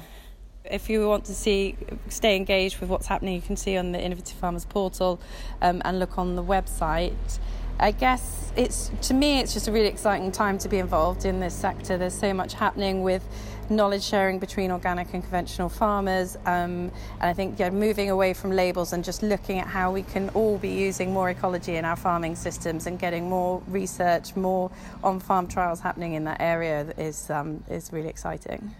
if 0.66 0.90
you 0.90 1.08
want 1.08 1.26
to 1.26 1.34
see 1.34 1.76
stay 2.10 2.36
engaged 2.36 2.80
with 2.80 2.90
what's 2.90 3.08
happening 3.08 3.36
you 3.36 3.42
can 3.42 3.58
see 3.58 3.78
on 3.78 3.92
the 3.92 4.02
innovative 4.02 4.38
farmers 4.38 4.66
portal 4.66 5.20
um, 5.62 5.82
and 5.86 6.00
look 6.00 6.18
on 6.18 6.36
the 6.36 6.44
website 6.44 7.40
I 7.82 7.90
guess 7.90 8.52
it's 8.56 8.92
to 9.08 9.16
me 9.16 9.40
it's 9.40 9.54
just 9.54 9.68
a 9.68 9.72
really 9.72 9.88
exciting 9.88 10.32
time 10.32 10.60
to 10.60 10.70
be 10.70 10.78
involved 10.78 11.26
in 11.26 11.40
this 11.40 11.56
sector. 11.56 11.98
There's 11.98 12.14
so 12.14 12.32
much 12.32 12.54
happening 12.54 13.02
with 13.02 13.24
knowledge 13.72 14.04
sharing 14.04 14.38
between 14.38 14.70
organic 14.70 15.16
and 15.16 15.24
conventional 15.24 15.68
farmers, 15.68 16.36
um, 16.46 16.92
and 17.20 17.24
I 17.24 17.34
think 17.34 17.58
yeah, 17.58 17.72
moving 17.72 18.12
away 18.12 18.34
from 18.34 18.52
labels 18.52 18.94
and 18.94 19.04
just 19.04 19.24
looking 19.24 19.58
at 19.58 19.66
how 19.66 19.92
we 19.92 20.04
can 20.04 20.30
all 20.30 20.60
be 20.60 20.70
using 20.70 21.12
more 21.12 21.32
ecology 21.32 21.76
in 21.76 21.84
our 21.84 21.96
farming 21.96 22.36
systems 22.36 22.86
and 22.86 23.00
getting 23.00 23.28
more 23.28 23.64
research, 23.68 24.36
more 24.36 24.70
on-farm 25.04 25.48
trials 25.48 25.80
happening 25.80 26.14
in 26.14 26.26
that 26.26 26.40
area 26.40 26.94
is 27.00 27.32
um, 27.32 27.64
is 27.68 27.92
really 27.92 28.10
exciting. 28.10 28.76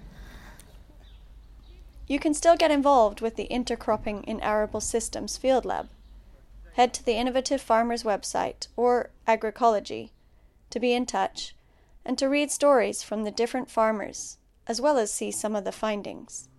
You 2.12 2.20
can 2.20 2.34
still 2.34 2.58
get 2.58 2.72
involved 2.72 3.22
with 3.22 3.38
the 3.38 3.48
Intercropping 3.50 4.26
in 4.26 4.42
Arable 4.42 4.82
Systems 4.82 5.38
Field 5.38 5.64
Lab 5.64 5.88
head 6.74 6.94
to 6.96 7.06
the 7.06 7.14
Innovative 7.14 7.62
Farmers 7.62 8.04
website 8.04 8.68
or 8.76 9.12
Agricology 9.26 10.10
to 10.72 10.80
be 10.82 10.92
in 10.92 11.06
touch 11.06 11.56
and 12.04 12.18
to 12.18 12.28
read 12.28 12.52
stories 12.52 13.02
from 13.02 13.24
the 13.24 13.32
different 13.32 13.72
farmers, 13.72 14.38
as 14.68 14.82
well 14.82 14.98
as 14.98 15.10
see 15.10 15.32
some 15.32 15.56
of 15.56 15.64
the 15.64 15.72
findings. 15.72 16.50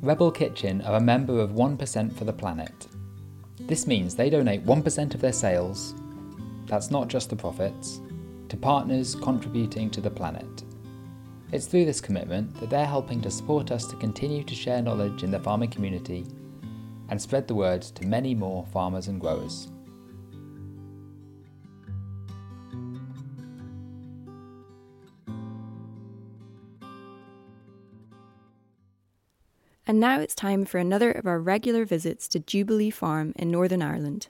Rebel 0.00 0.30
Kitchen 0.30 0.80
are 0.82 0.96
a 0.96 1.00
member 1.00 1.40
of 1.40 1.50
1% 1.50 2.16
for 2.16 2.24
the 2.24 2.32
Planet. 2.32 2.86
This 3.60 3.86
means 3.86 4.14
they 4.14 4.30
donate 4.30 4.64
1% 4.64 5.14
of 5.14 5.20
their 5.20 5.32
sales 5.32 5.94
that's 6.68 6.90
not 6.90 7.08
just 7.08 7.30
the 7.30 7.36
profits, 7.36 8.00
to 8.48 8.56
partners 8.56 9.14
contributing 9.14 9.90
to 9.90 10.00
the 10.00 10.10
planet. 10.10 10.64
It's 11.50 11.66
through 11.66 11.86
this 11.86 12.00
commitment 12.00 12.54
that 12.60 12.68
they're 12.68 12.86
helping 12.86 13.22
to 13.22 13.30
support 13.30 13.72
us 13.72 13.86
to 13.86 13.96
continue 13.96 14.44
to 14.44 14.54
share 14.54 14.82
knowledge 14.82 15.22
in 15.22 15.30
the 15.30 15.40
farming 15.40 15.70
community 15.70 16.26
and 17.08 17.20
spread 17.20 17.48
the 17.48 17.54
word 17.54 17.80
to 17.82 18.06
many 18.06 18.34
more 18.34 18.66
farmers 18.66 19.08
and 19.08 19.18
growers. 19.18 19.68
And 29.88 29.98
now 29.98 30.20
it's 30.20 30.34
time 30.34 30.66
for 30.66 30.76
another 30.76 31.10
of 31.10 31.26
our 31.26 31.40
regular 31.40 31.86
visits 31.86 32.28
to 32.28 32.38
Jubilee 32.38 32.90
Farm 32.90 33.32
in 33.36 33.50
Northern 33.50 33.80
Ireland. 33.80 34.28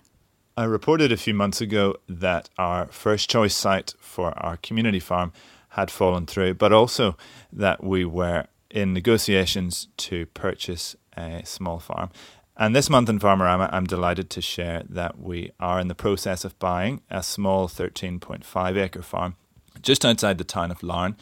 I 0.56 0.62
reported 0.62 1.10
a 1.10 1.16
few 1.16 1.34
months 1.34 1.60
ago 1.60 1.96
that 2.08 2.48
our 2.58 2.86
first 2.86 3.28
choice 3.28 3.56
site 3.56 3.94
for 3.98 4.38
our 4.38 4.56
community 4.56 5.00
farm 5.00 5.32
had 5.70 5.90
fallen 5.90 6.26
through, 6.26 6.54
but 6.54 6.72
also 6.72 7.16
that 7.52 7.82
we 7.82 8.04
were 8.04 8.46
in 8.70 8.92
negotiations 8.92 9.88
to 9.96 10.26
purchase 10.26 10.94
a 11.16 11.42
small 11.44 11.80
farm. 11.80 12.10
And 12.56 12.74
this 12.74 12.88
month 12.88 13.08
in 13.08 13.18
Farmerama, 13.18 13.68
I'm 13.72 13.86
delighted 13.86 14.30
to 14.30 14.40
share 14.40 14.84
that 14.88 15.18
we 15.18 15.50
are 15.58 15.80
in 15.80 15.88
the 15.88 15.94
process 15.96 16.44
of 16.44 16.56
buying 16.60 17.02
a 17.10 17.20
small 17.20 17.66
13.5 17.66 18.76
acre 18.76 19.02
farm 19.02 19.34
just 19.82 20.04
outside 20.04 20.38
the 20.38 20.44
town 20.44 20.70
of 20.70 20.84
Larne 20.84 21.16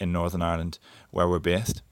in 0.00 0.12
Northern 0.12 0.40
Ireland, 0.40 0.78
where 1.10 1.28
we're 1.28 1.38
based. 1.38 1.82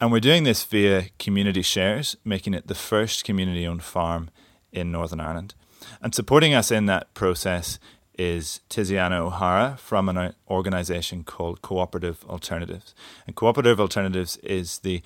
And 0.00 0.10
we're 0.10 0.20
doing 0.20 0.44
this 0.44 0.64
via 0.64 1.10
community 1.18 1.60
shares, 1.60 2.16
making 2.24 2.54
it 2.54 2.68
the 2.68 2.74
first 2.74 3.22
community 3.22 3.66
owned 3.66 3.82
farm 3.82 4.30
in 4.72 4.90
Northern 4.90 5.20
Ireland. 5.20 5.54
And 6.00 6.14
supporting 6.14 6.54
us 6.54 6.70
in 6.70 6.86
that 6.86 7.12
process 7.12 7.78
is 8.18 8.62
Tiziana 8.70 9.18
O'Hara 9.18 9.76
from 9.78 10.08
an 10.08 10.34
organization 10.48 11.22
called 11.22 11.60
Cooperative 11.60 12.24
Alternatives. 12.26 12.94
And 13.26 13.36
Cooperative 13.36 13.78
Alternatives 13.78 14.38
is 14.38 14.78
the 14.78 15.02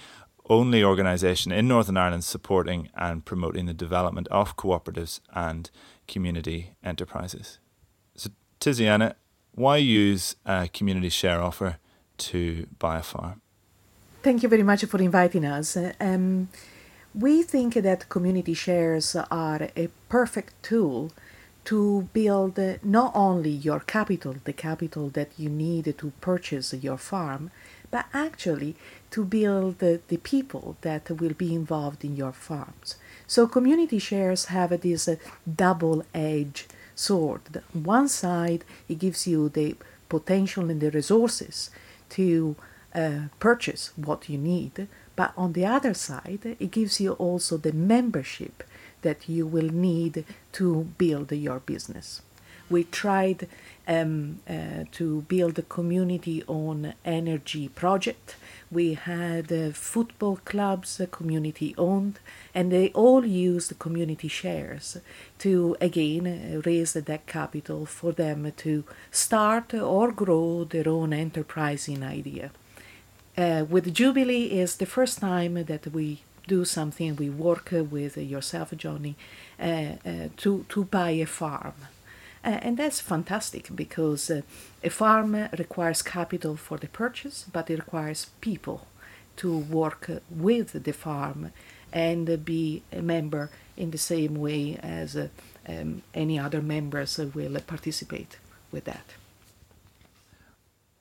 only 0.49 0.85
organisation 0.85 1.51
in 1.51 1.67
Northern 1.67 1.97
Ireland 1.97 2.23
supporting 2.23 2.89
and 2.97 3.25
promoting 3.25 3.67
the 3.67 3.75
development 3.75 4.29
of 4.29 4.57
cooperatives 4.57 5.19
and 5.35 5.71
community 6.07 6.77
enterprises. 6.85 7.59
So, 8.15 8.31
Tiziana, 8.61 9.15
why 9.53 9.79
use 9.79 10.37
a 10.47 10.69
community 10.69 11.09
share 11.09 11.41
offer 11.43 11.79
to 12.19 12.69
buy 12.79 12.99
a 12.99 13.03
farm? 13.03 13.41
Thank 14.25 14.43
you 14.43 14.49
very 14.49 14.63
much 14.63 14.87
for 14.87 15.03
inviting 15.03 15.45
us. 15.45 15.77
Um, 16.01 16.49
we 17.15 17.43
think 17.43 17.75
that 17.75 18.09
community 18.09 18.55
shares 18.55 19.15
are 19.15 19.69
a 19.77 19.91
perfect 20.09 20.55
tool 20.63 21.13
to 21.67 22.09
build 22.15 22.59
not 22.83 23.13
only 23.15 23.51
your 23.51 23.81
capital, 23.81 24.37
the 24.45 24.55
capital 24.55 25.11
that 25.11 25.33
you 25.37 25.51
need 25.51 25.95
to 25.99 26.13
purchase 26.23 26.73
your 26.73 26.97
farm, 26.97 27.51
but 27.91 28.07
actually 28.15 28.77
to 29.11 29.27
build 29.27 29.81
the, 29.81 30.01
people 30.23 30.79
that 30.81 31.11
will 31.11 31.35
be 31.35 31.55
involved 31.55 32.03
in 32.03 32.17
your 32.17 32.33
farms. 32.33 32.97
So 33.27 33.47
community 33.47 33.99
shares 33.99 34.47
have 34.47 34.81
this 34.81 35.07
double 35.55 36.03
edged 36.15 36.73
sword. 36.95 37.63
On 37.75 37.83
one 37.83 38.09
side, 38.09 38.65
it 38.89 38.99
gives 39.01 39.27
you 39.27 39.51
the 39.51 39.77
potential 40.09 40.71
and 40.71 40.81
the 40.81 40.91
resources 40.91 41.69
to 42.09 42.57
uh, 42.95 43.29
purchase 43.41 43.93
what 43.97 44.29
you 44.29 44.39
need, 44.39 44.89
but 45.17 45.33
on 45.37 45.53
the 45.53 45.67
other 45.67 45.95
side, 45.95 46.57
it 46.59 46.71
gives 46.71 47.01
you 47.01 47.13
also 47.13 47.57
the 47.57 47.73
membership 47.73 48.63
that 49.03 49.29
you 49.29 49.47
will 49.47 49.71
need 49.71 50.25
to 50.53 50.89
build 50.99 51.31
your 51.33 51.61
business. 51.61 52.23
We 52.71 52.85
tried 52.85 53.47
um, 53.87 54.41
uh, 54.49 54.85
to 54.93 55.23
build 55.23 55.59
a 55.59 55.63
community 55.63 56.43
on 56.47 56.95
energy 57.05 57.69
project. 57.69 58.37
We 58.71 58.95
had 58.95 59.53
uh, 59.53 59.71
football 59.73 60.37
clubs, 60.45 60.99
uh, 60.99 61.07
community 61.11 61.75
owned, 61.77 62.19
and 62.55 62.73
they 62.73 62.89
all 62.91 63.27
used 63.27 63.79
community 63.79 64.29
shares 64.29 64.97
to 65.41 65.77
again 65.81 66.27
uh, 66.27 66.63
raise 66.65 66.95
that 66.95 67.27
capital 67.27 67.85
for 67.85 68.13
them 68.13 68.51
to 68.57 68.85
start 69.11 69.75
or 69.75 70.11
grow 70.11 70.65
their 70.65 70.89
own 70.89 71.13
enterprising 71.13 72.03
idea. 72.03 72.51
Uh, 73.37 73.65
with 73.69 73.93
Jubilee 73.93 74.45
is 74.45 74.77
the 74.77 74.87
first 74.87 75.19
time 75.19 75.55
that 75.65 75.93
we 75.93 76.23
do 76.47 76.65
something. 76.65 77.17
We 77.17 77.31
work 77.31 77.71
with 77.73 78.17
yourself, 78.17 78.73
Johnny, 78.77 79.17
uh, 79.59 79.63
uh, 79.63 80.29
to 80.37 80.65
to 80.69 80.85
buy 80.85 81.11
a 81.11 81.27
farm, 81.27 81.75
uh, 82.45 82.59
and 82.63 82.77
that's 82.77 83.01
fantastic 83.01 83.75
because 83.75 84.31
uh, 84.31 84.43
a 84.85 84.91
farm 84.91 85.35
requires 85.59 86.03
capital 86.03 86.57
for 86.57 86.79
the 86.79 86.87
purchase, 86.87 87.45
but 87.53 87.71
it 87.71 87.79
requires 87.79 88.31
people 88.41 88.87
to 89.37 89.59
work 89.59 90.11
with 90.31 90.85
the 90.85 90.93
farm 90.93 91.51
and 91.93 92.45
be 92.45 92.83
a 92.93 93.03
member 93.03 93.51
in 93.77 93.91
the 93.91 93.99
same 93.99 94.37
way 94.37 94.79
as 94.81 95.17
um, 95.69 96.03
any 96.15 96.39
other 96.39 96.63
members 96.63 97.19
will 97.19 97.59
participate 97.67 98.39
with 98.71 98.85
that. 98.85 99.24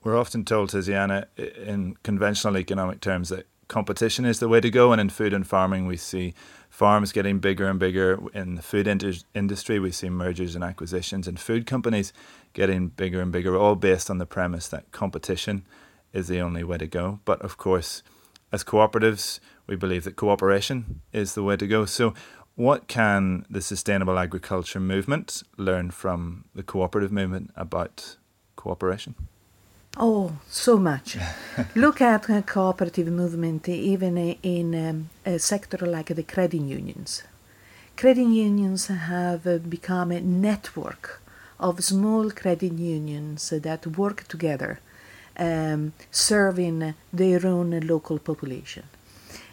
We're 0.03 0.17
often 0.17 0.43
told, 0.43 0.69
Tiziana, 0.69 1.25
in 1.37 1.95
conventional 2.03 2.57
economic 2.57 2.99
terms, 2.99 3.29
that 3.29 3.47
competition 3.69 4.25
is 4.25 4.39
the 4.39 4.49
way 4.49 4.59
to 4.59 4.69
go. 4.69 4.91
And 4.91 4.99
in 4.99 5.09
food 5.09 5.33
and 5.33 5.47
farming, 5.47 5.87
we 5.87 5.95
see 5.95 6.33
farms 6.69 7.13
getting 7.13 7.39
bigger 7.39 7.67
and 7.69 7.79
bigger. 7.79 8.19
In 8.33 8.55
the 8.55 8.61
food 8.61 8.85
inter- 8.85 9.13
industry, 9.33 9.79
we 9.79 9.91
see 9.91 10.09
mergers 10.09 10.55
and 10.55 10.63
acquisitions, 10.63 11.27
and 11.27 11.39
food 11.39 11.65
companies 11.65 12.11
getting 12.51 12.89
bigger 12.89 13.21
and 13.21 13.31
bigger, 13.31 13.55
all 13.55 13.75
based 13.75 14.09
on 14.09 14.17
the 14.17 14.25
premise 14.25 14.67
that 14.67 14.91
competition 14.91 15.65
is 16.11 16.27
the 16.27 16.41
only 16.41 16.63
way 16.63 16.77
to 16.77 16.87
go. 16.87 17.19
But 17.23 17.41
of 17.41 17.57
course, 17.57 18.03
as 18.51 18.63
cooperatives, 18.63 19.39
we 19.67 19.75
believe 19.75 20.03
that 20.03 20.15
cooperation 20.15 21.01
is 21.13 21.33
the 21.33 21.43
way 21.43 21.55
to 21.55 21.65
go. 21.65 21.85
So, 21.85 22.13
what 22.55 22.87
can 22.87 23.45
the 23.49 23.61
sustainable 23.61 24.19
agriculture 24.19 24.79
movement 24.79 25.41
learn 25.57 25.89
from 25.89 26.45
the 26.53 26.61
cooperative 26.61 27.11
movement 27.11 27.51
about 27.55 28.17
cooperation? 28.55 29.15
Oh, 29.95 30.31
so 30.49 30.77
much. 30.77 31.17
Look 31.75 32.01
at 32.01 32.23
the 32.23 32.41
cooperative 32.41 33.07
movement 33.07 33.69
even 33.69 34.17
in 34.17 34.73
um, 34.73 35.09
a 35.23 35.37
sector 35.37 35.85
like 35.85 36.07
the 36.07 36.23
credit 36.23 36.61
unions. 36.61 37.21
Credit 37.95 38.25
unions 38.25 38.87
have 38.87 39.69
become 39.69 40.11
a 40.11 40.19
network 40.19 41.21
of 41.59 41.83
small 41.83 42.31
credit 42.31 42.73
unions 42.73 43.51
that 43.51 43.85
work 43.85 44.27
together, 44.27 44.79
um, 45.37 45.93
serving 46.09 46.95
their 47.13 47.45
own 47.45 47.79
local 47.81 48.17
population. 48.17 48.85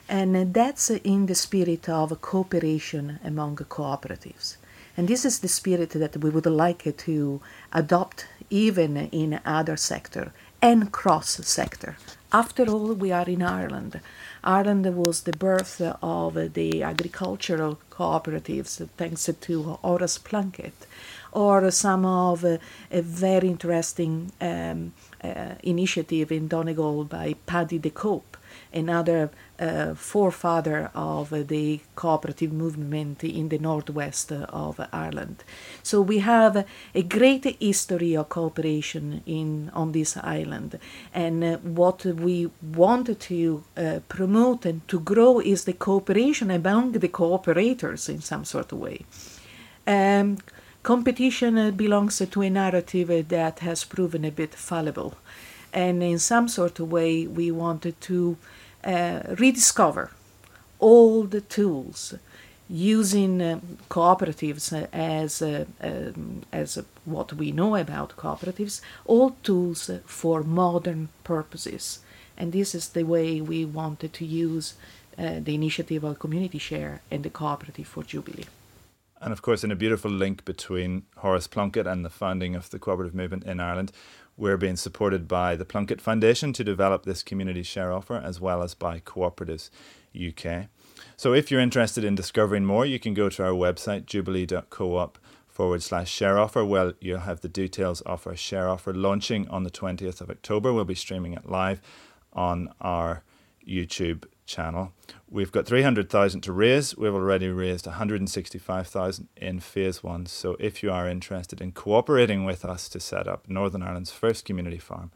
And 0.08 0.54
that's 0.54 0.88
in 0.88 1.26
the 1.26 1.34
spirit 1.34 1.86
of 1.90 2.18
cooperation 2.22 3.20
among 3.22 3.56
cooperatives. 3.56 4.56
And 4.96 5.06
this 5.06 5.26
is 5.26 5.38
the 5.40 5.48
spirit 5.48 5.90
that 5.90 6.16
we 6.16 6.30
would 6.30 6.46
like 6.46 6.96
to 6.96 7.40
adopt 7.72 8.26
even 8.50 8.96
in 8.96 9.40
other 9.44 9.76
sector 9.76 10.32
and 10.60 10.92
cross 10.92 11.30
sector. 11.46 11.96
After 12.32 12.64
all, 12.70 12.92
we 12.94 13.10
are 13.10 13.28
in 13.28 13.42
Ireland. 13.42 14.00
Ireland 14.44 14.86
was 14.96 15.22
the 15.22 15.32
birth 15.32 15.80
of 16.02 16.54
the 16.54 16.82
agricultural 16.82 17.78
cooperatives 17.90 18.88
thanks 18.96 19.28
to 19.40 19.62
Horace 19.62 20.18
Plunkett, 20.18 20.86
or 21.32 21.70
some 21.70 22.04
of 22.04 22.44
a, 22.44 22.60
a 22.90 23.02
very 23.02 23.48
interesting 23.48 24.30
um, 24.40 24.92
uh, 25.22 25.54
initiative 25.62 26.30
in 26.30 26.48
Donegal 26.48 27.04
by 27.04 27.34
Paddy 27.46 27.78
the 27.78 27.90
Cope, 27.90 28.29
another 28.72 29.30
uh, 29.58 29.94
forefather 29.94 30.90
of 30.94 31.32
uh, 31.32 31.42
the 31.42 31.80
cooperative 31.94 32.52
movement 32.52 33.22
in 33.24 33.48
the 33.48 33.58
northwest 33.58 34.32
of 34.32 34.80
Ireland. 34.92 35.44
So 35.82 36.00
we 36.00 36.20
have 36.20 36.64
a 36.94 37.02
great 37.02 37.44
history 37.60 38.16
of 38.16 38.28
cooperation 38.28 39.22
in 39.26 39.70
on 39.74 39.92
this 39.92 40.16
island, 40.16 40.78
and 41.12 41.44
uh, 41.44 41.56
what 41.58 42.04
we 42.04 42.50
want 42.62 43.20
to 43.20 43.64
uh, 43.76 44.00
promote 44.08 44.64
and 44.64 44.86
to 44.88 45.00
grow 45.00 45.40
is 45.40 45.64
the 45.64 45.74
cooperation 45.74 46.50
among 46.50 46.92
the 46.92 47.08
cooperators 47.08 48.08
in 48.08 48.20
some 48.20 48.44
sort 48.44 48.72
of 48.72 48.78
way. 48.78 49.04
Um, 49.86 50.38
competition 50.82 51.72
belongs 51.72 52.22
to 52.30 52.42
a 52.42 52.50
narrative 52.50 53.28
that 53.28 53.58
has 53.58 53.84
proven 53.84 54.24
a 54.24 54.30
bit 54.30 54.54
fallible, 54.54 55.14
and 55.72 56.02
in 56.02 56.18
some 56.18 56.48
sort 56.48 56.80
of 56.80 56.90
way 56.90 57.26
we 57.26 57.50
wanted 57.50 58.00
to 58.00 58.36
uh, 58.84 59.20
rediscover 59.38 60.10
all 60.78 61.24
the 61.24 61.40
tools 61.40 62.14
using 62.68 63.42
uh, 63.42 63.60
cooperatives 63.88 64.72
as 64.92 65.42
uh, 65.42 65.64
um, 65.80 66.42
as 66.52 66.78
what 67.04 67.32
we 67.32 67.50
know 67.50 67.74
about 67.74 68.16
cooperatives, 68.16 68.80
all 69.04 69.36
tools 69.42 69.90
for 70.06 70.42
modern 70.44 71.08
purposes, 71.24 71.98
and 72.36 72.52
this 72.52 72.74
is 72.74 72.90
the 72.90 73.02
way 73.02 73.40
we 73.40 73.64
wanted 73.64 74.12
to 74.12 74.24
use 74.24 74.74
uh, 75.18 75.40
the 75.40 75.54
initiative 75.54 76.04
of 76.04 76.18
community 76.18 76.58
share 76.58 77.00
and 77.10 77.24
the 77.24 77.30
cooperative 77.30 77.86
for 77.86 78.04
Jubilee. 78.04 78.46
And 79.20 79.32
of 79.32 79.42
course, 79.42 79.64
in 79.64 79.70
a 79.70 79.76
beautiful 79.76 80.10
link 80.10 80.44
between 80.44 81.02
Horace 81.16 81.46
Plunkett 81.46 81.86
and 81.86 82.04
the 82.04 82.10
founding 82.10 82.54
of 82.54 82.70
the 82.70 82.78
cooperative 82.78 83.14
movement 83.14 83.44
in 83.44 83.60
Ireland, 83.60 83.92
we're 84.40 84.56
being 84.56 84.76
supported 84.76 85.28
by 85.28 85.54
the 85.54 85.66
Plunkett 85.66 86.00
Foundation 86.00 86.54
to 86.54 86.64
develop 86.64 87.04
this 87.04 87.22
community 87.22 87.62
share 87.62 87.92
offer, 87.92 88.16
as 88.16 88.40
well 88.40 88.62
as 88.62 88.74
by 88.74 88.98
Cooperatives 89.00 89.68
UK. 90.16 90.68
So 91.16 91.34
if 91.34 91.50
you're 91.50 91.60
interested 91.60 92.04
in 92.04 92.14
discovering 92.14 92.64
more, 92.64 92.86
you 92.86 92.98
can 92.98 93.12
go 93.12 93.28
to 93.28 93.44
our 93.44 93.52
website, 93.52 94.06
jubilee.coop 94.06 95.18
forward 95.46 95.82
slash 95.82 96.10
share 96.10 96.38
offer. 96.38 96.64
Well, 96.64 96.94
you'll 97.00 97.20
have 97.20 97.42
the 97.42 97.48
details 97.48 98.00
of 98.02 98.26
our 98.26 98.34
share 98.34 98.68
offer 98.68 98.94
launching 98.94 99.46
on 99.48 99.64
the 99.64 99.70
20th 99.70 100.22
of 100.22 100.30
October. 100.30 100.72
We'll 100.72 100.86
be 100.86 100.94
streaming 100.94 101.34
it 101.34 101.48
live 101.48 101.82
on 102.32 102.72
our 102.80 103.22
YouTube 103.68 104.24
channel. 104.50 104.92
We've 105.28 105.52
got 105.52 105.66
300,000 105.66 106.40
to 106.42 106.52
raise. 106.52 106.96
We've 106.96 107.14
already 107.14 107.48
raised 107.48 107.86
165,000 107.86 109.28
in 109.36 109.60
phase 109.60 110.02
one. 110.02 110.26
So 110.26 110.56
if 110.58 110.82
you 110.82 110.90
are 110.90 111.08
interested 111.08 111.60
in 111.60 111.72
cooperating 111.72 112.44
with 112.44 112.64
us 112.64 112.88
to 112.90 113.00
set 113.00 113.28
up 113.28 113.48
Northern 113.48 113.82
Ireland's 113.82 114.10
first 114.10 114.44
community 114.44 114.78
farm, 114.78 115.12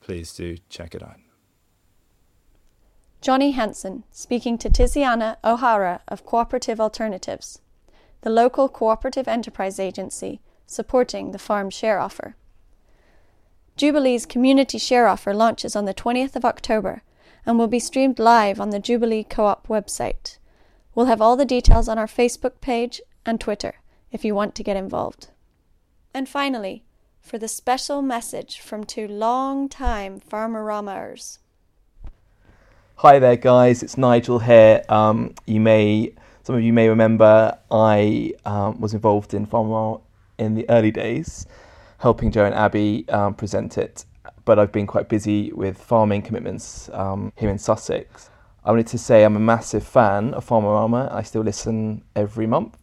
please 0.00 0.32
do 0.32 0.56
check 0.68 0.94
it 0.94 1.02
out. 1.02 1.18
Johnny 3.20 3.50
Henson 3.50 4.04
speaking 4.12 4.56
to 4.58 4.70
Tiziana 4.70 5.36
O'Hara 5.44 6.00
of 6.08 6.24
Cooperative 6.24 6.80
Alternatives, 6.80 7.60
the 8.22 8.30
local 8.30 8.68
cooperative 8.68 9.28
enterprise 9.28 9.78
agency 9.78 10.40
supporting 10.66 11.32
the 11.32 11.38
farm 11.38 11.68
share 11.68 11.98
offer. 11.98 12.36
Jubilee's 13.76 14.24
community 14.24 14.78
share 14.78 15.06
offer 15.06 15.34
launches 15.34 15.74
on 15.74 15.84
the 15.84 15.94
20th 15.94 16.36
of 16.36 16.44
October 16.44 17.02
and 17.46 17.58
will 17.58 17.68
be 17.68 17.78
streamed 17.78 18.18
live 18.18 18.60
on 18.60 18.70
the 18.70 18.78
Jubilee 18.78 19.24
Co 19.24 19.46
op 19.46 19.66
website. 19.68 20.38
We'll 20.94 21.06
have 21.06 21.20
all 21.20 21.36
the 21.36 21.44
details 21.44 21.88
on 21.88 21.98
our 21.98 22.06
Facebook 22.06 22.60
page 22.60 23.00
and 23.24 23.40
Twitter 23.40 23.74
if 24.10 24.24
you 24.24 24.34
want 24.34 24.54
to 24.56 24.62
get 24.62 24.76
involved. 24.76 25.28
And 26.12 26.28
finally, 26.28 26.84
for 27.20 27.38
the 27.38 27.48
special 27.48 28.02
message 28.02 28.60
from 28.60 28.84
two 28.84 29.06
long-time 29.06 30.20
Farmeramers. 30.20 31.38
Hi 32.96 33.18
there, 33.18 33.36
guys. 33.36 33.82
It's 33.82 33.96
Nigel 33.96 34.40
here. 34.40 34.82
Um, 34.88 35.34
you 35.46 35.60
may 35.60 36.12
some 36.42 36.56
of 36.56 36.62
you 36.62 36.72
may 36.72 36.88
remember 36.88 37.56
I 37.70 38.32
um, 38.44 38.80
was 38.80 38.94
involved 38.94 39.34
in 39.34 39.46
Farmer 39.46 40.00
in 40.38 40.54
the 40.54 40.68
early 40.68 40.90
days, 40.90 41.46
helping 41.98 42.30
Joe 42.30 42.44
and 42.46 42.54
Abby 42.54 43.08
um, 43.08 43.34
present 43.34 43.78
it. 43.78 44.04
But 44.50 44.58
I've 44.58 44.72
been 44.72 44.88
quite 44.88 45.08
busy 45.08 45.52
with 45.52 45.78
farming 45.78 46.22
commitments 46.22 46.90
um, 46.92 47.32
here 47.36 47.50
in 47.50 47.56
Sussex. 47.56 48.30
I 48.64 48.70
wanted 48.72 48.88
to 48.88 48.98
say 48.98 49.22
I'm 49.22 49.36
a 49.36 49.38
massive 49.54 49.86
fan 49.86 50.34
of 50.34 50.44
Farmerama. 50.44 51.08
I 51.14 51.22
still 51.22 51.42
listen 51.42 52.02
every 52.16 52.48
month, 52.48 52.76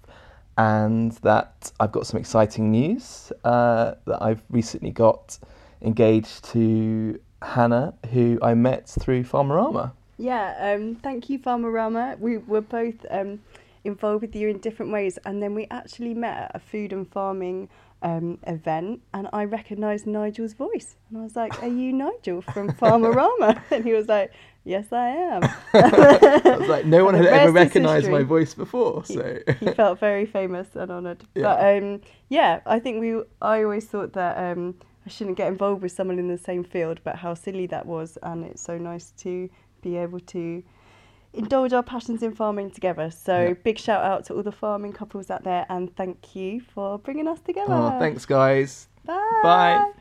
and 0.58 1.12
that 1.24 1.74
I've 1.78 1.92
got 1.92 2.08
some 2.08 2.22
exciting 2.22 2.72
news 2.72 3.34
uh, 3.44 3.96
that 4.06 4.24
I've 4.24 4.42
recently 4.50 4.92
got 4.92 5.38
engaged 5.82 6.46
to 6.54 7.20
Hannah, 7.42 7.94
who 8.14 8.40
I 8.42 8.54
met 8.54 8.88
through 8.88 9.26
Farmerama. 9.26 9.92
Yeah, 10.18 10.74
um, 10.74 10.96
thank 10.96 11.30
you, 11.30 11.38
Farmerama. 11.38 12.18
We 12.18 12.38
were 12.38 12.62
both 12.62 13.06
um, 13.12 13.42
involved 13.84 14.22
with 14.22 14.38
you 14.38 14.48
in 14.48 14.60
different 14.60 14.94
ways, 14.94 15.20
and 15.26 15.44
then 15.44 15.54
we 15.54 15.68
actually 15.70 16.14
met 16.14 16.44
at 16.44 16.52
a 16.56 16.60
food 16.60 16.94
and 16.94 17.12
farming 17.12 17.68
um, 18.02 18.38
event, 18.46 19.02
and 19.14 19.28
I 19.34 19.46
recognised 19.46 20.06
Nigel's 20.06 20.54
voice, 20.54 20.96
and 21.10 21.20
I 21.20 21.24
was 21.24 21.36
like, 21.36 21.62
"Are 21.64 21.68
you 21.68 21.92
Nigel 21.94 22.42
from 22.42 22.72
Farmerama?" 22.72 23.62
and 23.72 23.84
he 23.84 23.94
was 23.94 24.08
like, 24.08 24.32
"Yes, 24.64 24.92
I 24.92 25.08
am." 25.08 25.44
I 25.74 26.58
was 26.60 26.70
like, 26.70 26.86
no 26.86 27.06
one 27.06 27.16
had 27.16 27.26
ever 27.26 27.52
recognised 27.52 28.10
my 28.10 28.24
voice 28.24 28.54
before, 28.54 29.04
so 29.06 29.40
he, 29.48 29.66
he 29.66 29.72
felt 29.74 30.00
very 30.00 30.26
famous 30.26 30.68
and 30.76 30.92
honoured. 30.92 31.24
Yeah. 31.34 31.44
But 31.44 31.84
um, 31.84 32.02
yeah, 32.30 32.60
I 32.66 32.80
think 32.80 33.00
we. 33.00 33.22
I 33.42 33.64
always 33.64 33.86
thought 33.86 34.14
that 34.14 34.38
um, 34.38 34.76
I 35.06 35.10
shouldn't 35.10 35.38
get 35.38 35.48
involved 35.48 35.82
with 35.82 35.92
someone 35.92 36.20
in 36.20 36.28
the 36.28 36.38
same 36.38 36.64
field, 36.64 37.00
but 37.04 37.16
how 37.16 37.34
silly 37.34 37.66
that 37.68 37.86
was, 37.86 38.18
and 38.22 38.46
it's 38.46 38.62
so 38.62 38.78
nice 38.78 39.12
to 39.18 39.50
be 39.82 39.98
able 39.98 40.20
to 40.20 40.64
indulge 41.38 41.74
our 41.74 41.84
passions 41.84 42.24
in 42.24 42.34
farming 42.34 42.72
together. 42.72 43.10
So 43.12 43.48
Yeah. 43.50 43.54
big 43.64 43.78
shout 43.78 44.04
out 44.04 44.26
to 44.26 44.34
all 44.36 44.44
the 44.44 44.52
farming 44.52 44.94
couples 44.94 45.30
out 45.30 45.44
there, 45.44 45.66
and 45.70 45.96
thank 45.96 46.36
you 46.36 46.62
for 46.62 46.98
bringing 47.00 47.28
us 47.28 47.40
together. 47.42 47.74
Oh, 47.74 47.98
thanks, 48.00 48.26
guys. 48.26 48.88
Bye. 49.06 49.16
Bye. 49.44 49.92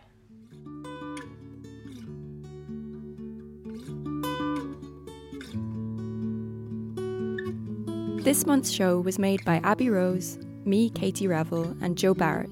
This 8.25 8.45
month's 8.45 8.71
show 8.73 8.99
was 9.01 9.19
made 9.21 9.45
by 9.45 9.61
Abby 9.63 9.89
Rose, 9.89 10.39
me, 10.65 10.91
Katie 10.91 11.29
Revell, 11.29 11.77
and 11.81 11.97
Jo 11.97 12.13
Barrett. 12.13 12.51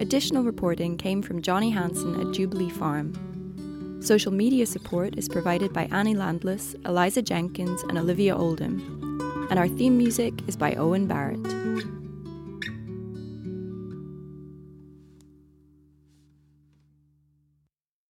Additional 0.00 0.42
reporting 0.42 0.96
came 0.96 1.22
from 1.22 1.40
Johnny 1.40 1.70
Hansen 1.70 2.20
at 2.20 2.34
Jubilee 2.34 2.68
Farm. 2.70 3.12
Social 4.00 4.32
media 4.32 4.64
support 4.64 5.18
is 5.18 5.28
provided 5.28 5.72
by 5.72 5.84
Annie 5.90 6.14
Landless, 6.14 6.74
Eliza 6.86 7.20
Jenkins, 7.20 7.82
and 7.84 7.98
Olivia 7.98 8.36
Oldham. 8.36 8.80
And 9.50 9.58
our 9.58 9.68
theme 9.68 9.98
music 9.98 10.34
is 10.46 10.56
by 10.56 10.74
Owen 10.74 11.06
Barrett. 11.06 11.97